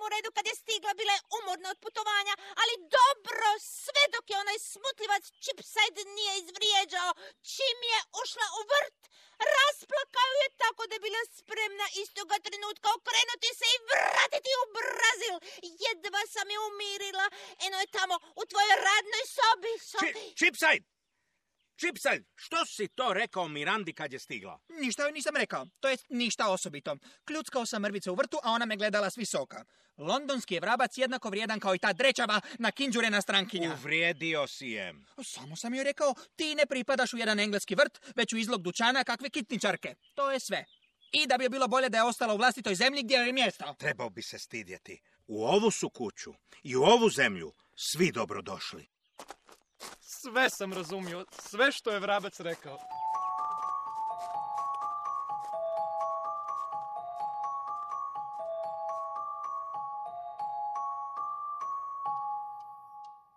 u 0.05 0.09
redu 0.15 0.29
kad 0.35 0.45
je 0.47 0.55
stigla, 0.61 0.91
bila 0.99 1.13
je 1.15 1.25
umorna 1.37 1.67
od 1.73 1.79
putovanja, 1.85 2.33
ali 2.61 2.73
dobro, 2.97 3.49
sve 3.83 4.03
dok 4.15 4.25
je 4.29 4.41
onaj 4.43 4.57
smutljivac 4.71 5.23
Chipside 5.43 6.01
nije 6.17 6.33
izvrijeđao. 6.43 7.09
Čim 7.51 7.79
je 7.91 7.99
ušla 8.21 8.47
u 8.59 8.61
vrt, 8.71 8.99
rasplakao 9.55 10.31
je 10.41 10.47
tako 10.63 10.81
da 10.87 10.93
je 10.95 11.05
bila 11.07 11.21
spremna 11.39 11.87
istoga 12.03 12.35
trenutka 12.47 12.87
okrenuti 12.97 13.49
se 13.59 13.65
i 13.75 13.81
vratiti 13.91 14.51
u 14.61 14.65
Brazil. 14.77 15.35
Jedva 15.87 16.23
sam 16.33 16.47
je 16.53 16.59
umirila, 16.69 17.25
eno 17.65 17.77
je 17.79 17.93
tamo 17.97 18.15
u 18.41 18.43
tvojoj 18.51 18.75
radnoj 18.89 19.23
sobi, 19.37 19.73
sobi. 19.91 20.23
Či, 20.27 20.35
Chipside! 20.39 20.94
Čipsalj, 21.75 22.23
što 22.35 22.65
si 22.65 22.87
to 22.87 23.13
rekao 23.13 23.47
Mirandi 23.47 23.93
kad 23.93 24.13
je 24.13 24.19
stigla? 24.19 24.59
Ništa 24.69 25.03
joj 25.03 25.11
nisam 25.11 25.35
rekao. 25.35 25.67
To 25.79 25.89
jest 25.89 26.05
ništa 26.09 26.49
osobito. 26.49 26.97
Kljuckao 27.25 27.65
sam 27.65 27.81
mrvice 27.81 28.11
u 28.11 28.15
vrtu, 28.15 28.37
a 28.43 28.51
ona 28.51 28.65
me 28.65 28.77
gledala 28.77 29.09
s 29.09 29.17
visoka. 29.17 29.65
Londonski 29.97 30.53
je 30.53 30.59
vrabac 30.59 30.97
jednako 30.97 31.29
vrijedan 31.29 31.59
kao 31.59 31.75
i 31.75 31.79
ta 31.79 31.93
drečava 31.93 32.41
na 32.59 32.71
kinđurena 32.71 33.21
strankinja. 33.21 33.73
Uvrijedio 33.73 34.47
si 34.47 34.67
je. 34.67 34.93
Samo 35.23 35.55
sam 35.55 35.73
joj 35.73 35.83
rekao, 35.83 36.13
ti 36.35 36.55
ne 36.55 36.65
pripadaš 36.65 37.13
u 37.13 37.17
jedan 37.17 37.39
engleski 37.39 37.75
vrt, 37.75 37.99
već 38.15 38.33
u 38.33 38.37
izlog 38.37 38.61
dućana 38.61 39.03
kakve 39.03 39.29
kitničarke. 39.29 39.95
To 40.15 40.31
je 40.31 40.39
sve. 40.39 40.65
I 41.11 41.27
da 41.27 41.37
bi 41.37 41.49
bilo 41.49 41.67
bolje 41.67 41.89
da 41.89 41.97
je 41.97 42.03
ostala 42.03 42.33
u 42.33 42.37
vlastitoj 42.37 42.75
zemlji 42.75 43.03
gdje 43.03 43.15
joj 43.15 43.27
je 43.27 43.33
mjesto. 43.33 43.75
Trebao 43.79 44.09
bi 44.09 44.21
se 44.21 44.39
stidjeti. 44.39 45.01
U 45.27 45.45
ovu 45.45 45.71
su 45.71 45.89
kuću 45.89 46.33
i 46.63 46.75
u 46.75 46.83
ovu 46.83 47.09
zemlju 47.09 47.53
svi 47.75 48.11
dobro 48.11 48.41
došli. 48.41 48.94
Sve 50.25 50.49
sam 50.49 50.73
razumio, 50.73 51.25
sve 51.31 51.71
što 51.71 51.91
je 51.91 51.99
vrabac 51.99 52.39
rekao. 52.39 52.77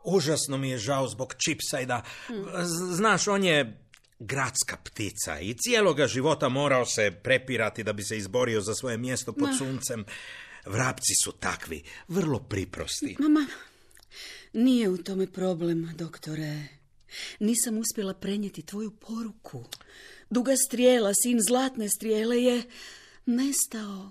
Užasno 0.04 0.56
mi 0.56 0.70
je 0.70 0.78
žao 0.78 1.08
zbog 1.08 1.34
Čipsajda. 1.38 2.02
Z- 2.62 2.94
Znaš, 2.94 3.28
on 3.28 3.44
je 3.44 3.84
gradska 4.18 4.76
ptica 4.76 5.40
i 5.40 5.54
cijeloga 5.54 6.06
života 6.06 6.48
morao 6.48 6.86
se 6.86 7.10
prepirati 7.22 7.82
da 7.84 7.92
bi 7.92 8.02
se 8.02 8.16
izborio 8.18 8.60
za 8.60 8.74
svoje 8.74 8.98
mjesto 8.98 9.32
pod 9.32 9.48
suncem. 9.58 10.04
Vrapci 10.66 11.12
su 11.24 11.32
takvi, 11.32 11.82
vrlo 12.08 12.38
priprosti. 12.38 13.16
Mama, 13.18 13.46
nije 14.52 14.88
u 14.88 14.96
tome 14.98 15.26
problem, 15.26 15.92
doktore. 15.96 16.77
Nisam 17.40 17.78
uspjela 17.78 18.14
prenijeti 18.14 18.62
tvoju 18.62 18.90
poruku. 18.90 19.64
Duga 20.30 20.56
strijela, 20.56 21.14
sin 21.14 21.40
zlatne 21.40 21.88
strijele 21.88 22.42
je 22.42 22.62
nestao. 23.26 24.10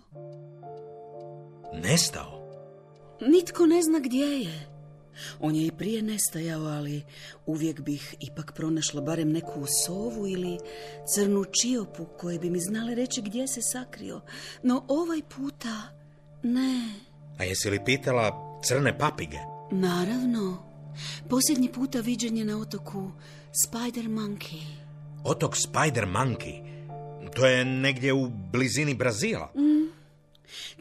Nestao? 1.74 2.48
Nitko 3.22 3.66
ne 3.66 3.82
zna 3.82 4.00
gdje 4.00 4.26
je. 4.26 4.78
On 5.40 5.56
je 5.56 5.66
i 5.66 5.72
prije 5.72 6.02
nestajao, 6.02 6.62
ali 6.62 7.04
uvijek 7.46 7.82
bih 7.82 8.16
ipak 8.20 8.54
pronašla 8.56 9.02
barem 9.02 9.32
neku 9.32 9.66
sovu 9.86 10.28
ili 10.28 10.58
crnu 11.16 11.46
čiopu 11.46 12.06
koje 12.18 12.40
bi 12.40 12.50
mi 12.50 12.60
znale 12.60 12.96
reći 12.96 13.22
gdje 13.22 13.48
se 13.48 13.62
sakrio. 13.62 14.22
No 14.64 14.86
ovaj 14.88 15.22
puta 15.36 15.82
ne. 16.44 16.94
A 17.38 17.44
jesi 17.44 17.70
li 17.70 17.86
pitala 17.86 18.60
crne 18.64 18.98
papige? 18.98 19.38
Naravno. 19.72 20.67
Posljednji 21.30 21.72
puta 21.72 22.00
viđen 22.00 22.38
je 22.38 22.46
na 22.46 22.58
otoku 22.58 23.12
Spider 23.66 24.06
Monkey. 24.06 24.62
Otok 25.24 25.56
Spider 25.56 26.06
Monkey. 26.06 26.78
To 27.36 27.46
je 27.46 27.66
negdje 27.66 28.14
u 28.14 28.30
blizini 28.52 28.96
Brazila. 28.96 29.54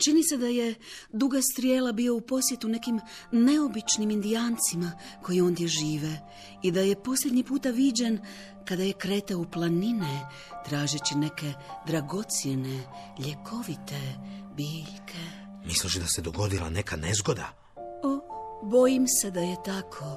Čini 0.05 0.23
se 0.25 0.37
da 0.37 0.47
je 0.47 0.75
duga 1.13 1.43
strijela 1.43 1.93
bio 1.93 2.15
u 2.15 2.21
posjetu 2.21 2.69
nekim 2.69 3.01
neobičnim 3.33 4.11
indijancima 4.11 4.93
koji 5.23 5.41
ondje 5.41 5.69
žive 5.69 6.21
i 6.63 6.71
da 6.71 6.81
je 6.81 7.03
posljednji 7.03 7.45
puta 7.45 7.71
viđen 7.71 8.19
kada 8.65 8.83
je 8.83 8.93
kretao 8.93 9.39
u 9.39 9.51
planine 9.51 10.27
tražeći 10.69 11.15
neke 11.15 11.53
dragocjene, 11.87 12.83
ljekovite 13.19 14.01
biljke. 14.57 15.19
Misliš 15.65 15.95
da 15.95 16.07
se 16.07 16.23
dogodila 16.23 16.71
neka 16.71 16.97
nezgoda? 16.97 17.66
Bojim 18.63 19.09
se 19.09 19.31
da 19.31 19.41
je 19.41 19.57
tako. 19.65 20.17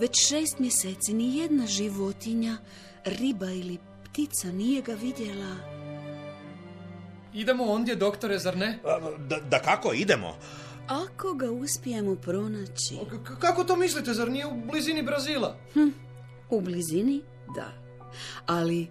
Već 0.00 0.28
šest 0.28 0.58
mjeseci 0.58 1.14
ni 1.14 1.36
jedna 1.38 1.66
životinja, 1.66 2.56
riba 3.04 3.46
ili 3.50 3.78
ptica 4.04 4.52
nije 4.52 4.82
ga 4.82 4.94
vidjela. 4.94 5.56
Idemo 7.34 7.64
ondje, 7.64 7.96
doktore, 7.96 8.38
zar 8.38 8.56
ne? 8.56 8.78
Da, 9.28 9.40
da 9.40 9.58
kako, 9.58 9.92
idemo. 9.92 10.36
Ako 10.88 11.34
ga 11.34 11.50
uspijemo 11.50 12.14
pronaći 12.14 12.98
K- 13.24 13.40
kako 13.40 13.64
to 13.64 13.76
mislite, 13.76 14.14
zar 14.14 14.30
nije 14.30 14.46
u 14.46 14.60
blizini 14.70 15.02
Brazila? 15.02 15.56
u 16.50 16.60
blizini, 16.60 17.22
da. 17.54 17.72
Ali 18.46 18.86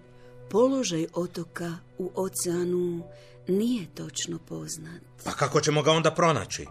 položaj 0.50 1.06
otoka 1.14 1.74
u 1.98 2.12
oceanu 2.16 3.04
nije 3.48 3.86
točno 3.96 4.40
poznat. 4.40 5.02
Pa 5.24 5.32
kako 5.32 5.62
ćemo 5.62 5.82
ga 5.82 5.92
onda 5.92 6.12
pronaći? 6.12 6.66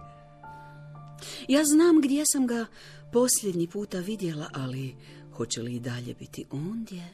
Ja 1.49 1.65
znam 1.65 2.01
gdje 2.01 2.25
sam 2.27 2.47
ga 2.47 2.67
posljednji 3.13 3.67
puta 3.67 3.99
vidjela, 3.99 4.51
ali 4.55 4.95
hoće 5.33 5.63
li 5.63 5.75
i 5.75 5.81
dalje 5.81 6.15
biti 6.15 6.45
ondje? 6.51 7.09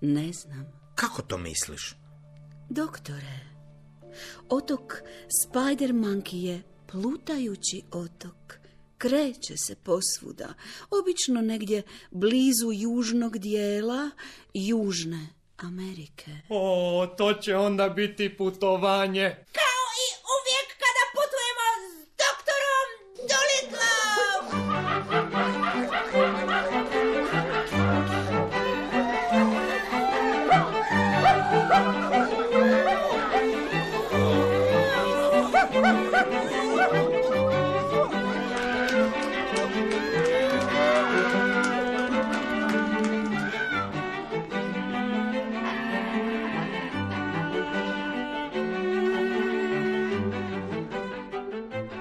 Ne 0.00 0.32
znam. 0.32 0.66
Kako 0.94 1.22
to 1.22 1.38
misliš? 1.38 1.96
Doktore, 2.70 3.40
otok 4.48 4.94
Spider 5.42 5.92
Monkey 5.92 6.36
je 6.36 6.62
plutajući 6.86 7.82
otok. 7.92 8.58
Kreće 8.98 9.56
se 9.56 9.74
posvuda, 9.74 10.54
obično 11.00 11.40
negdje 11.40 11.82
blizu 12.10 12.72
južnog 12.72 13.38
dijela 13.38 14.10
Južne 14.54 15.28
Amerike. 15.56 16.30
O, 16.48 17.06
to 17.18 17.32
će 17.32 17.56
onda 17.56 17.88
biti 17.88 18.36
putovanje. 18.36 19.36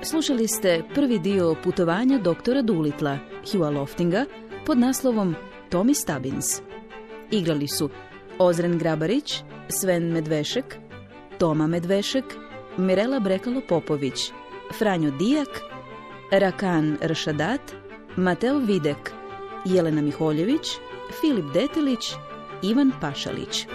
Slušali 0.10 0.48
ste 0.48 0.84
prvi 0.94 1.20
dio 1.20 1.56
putovanja 1.64 2.18
doktora 2.18 2.62
Dulitla, 2.62 3.18
Hugha 3.52 3.70
Loftinga, 3.70 4.26
pod 4.66 4.78
naslovom 4.78 5.36
Tommy 5.72 5.94
Stubbins. 5.94 6.62
Igrali 7.32 7.68
su 7.68 7.90
Ozren 8.40 8.78
Grabarić, 8.78 9.44
Sven 9.70 10.12
Medvešek, 10.12 10.78
Toma 11.38 11.68
Medvešek, 11.68 12.26
Mirela 12.78 13.20
Brekalo-Popović, 13.20 14.32
Franjo 14.78 15.12
Dijak, 15.12 15.62
Rakan 16.32 16.98
Ršadat, 17.04 17.62
Mateo 18.16 18.58
Videk, 18.58 19.12
Jelena 19.66 20.02
Miholjević, 20.02 20.68
Filip 21.22 21.46
Detelić, 21.54 22.14
Ivan 22.62 22.92
Pašalić. 23.02 23.68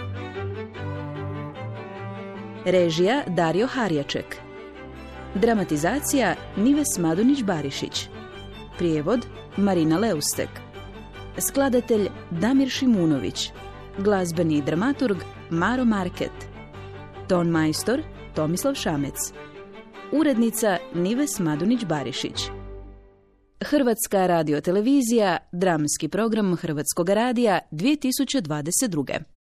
Režija 2.65 3.23
Dario 3.27 3.67
Harjaček. 3.67 4.50
Dramatizacija 5.35 6.35
Nives 6.57 6.99
Madunić-Barišić. 6.99 8.07
Prijevod 8.77 9.25
Marina 9.57 9.97
Leustek. 9.97 10.49
Skladatelj 11.37 12.07
Damir 12.31 12.69
Šimunović. 12.69 13.51
Glazbeni 13.97 14.61
dramaturg 14.61 15.17
Maro 15.49 15.85
Market. 15.85 16.31
Ton 17.27 17.47
majstor 17.49 18.01
Tomislav 18.35 18.73
Šamec. 18.73 19.33
Urednica 20.11 20.77
Nives 20.95 21.39
Madunić-Barišić. 21.39 22.49
Hrvatska 23.63 24.27
radiotelevizija, 24.27 25.37
dramski 25.51 26.07
program 26.07 26.55
Hrvatskog 26.55 27.09
radija 27.09 27.59
2022. 27.71 29.40